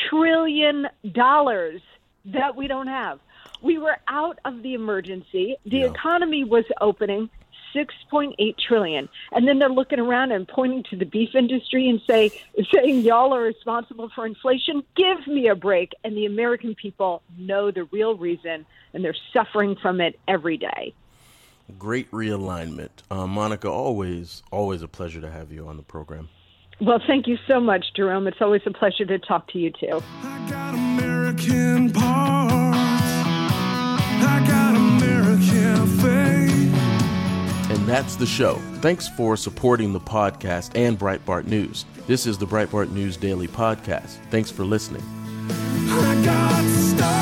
[0.09, 1.81] trillion dollars
[2.27, 3.19] that we don't have?
[3.63, 5.57] We were out of the emergency.
[5.65, 5.91] The Yeah.
[5.91, 7.31] economy was opening
[7.73, 9.09] 6.8 trillion.
[9.33, 12.33] And then they're looking around and pointing to the beef industry and say
[12.75, 14.83] saying y'all are responsible for inflation.
[14.97, 15.93] Give me a break.
[16.05, 20.93] And the American people know the real reason and they're suffering from it every day.
[21.79, 22.91] Great realignment.
[23.11, 26.29] Uh, Monica, always, always a pleasure to have you on the program.
[26.81, 28.27] Well, thank you so much, Jerome.
[28.27, 30.03] It's always a pleasure to talk to you too.
[30.23, 32.79] I got American parts.
[34.25, 37.71] I got American faith.
[37.71, 38.57] And that's the show.
[38.81, 41.85] Thanks for supporting the podcast and Breitbart News.
[42.07, 44.19] This is the Breitbart News Daily Podcast.
[44.31, 45.03] Thanks for listening.
[45.49, 47.22] I got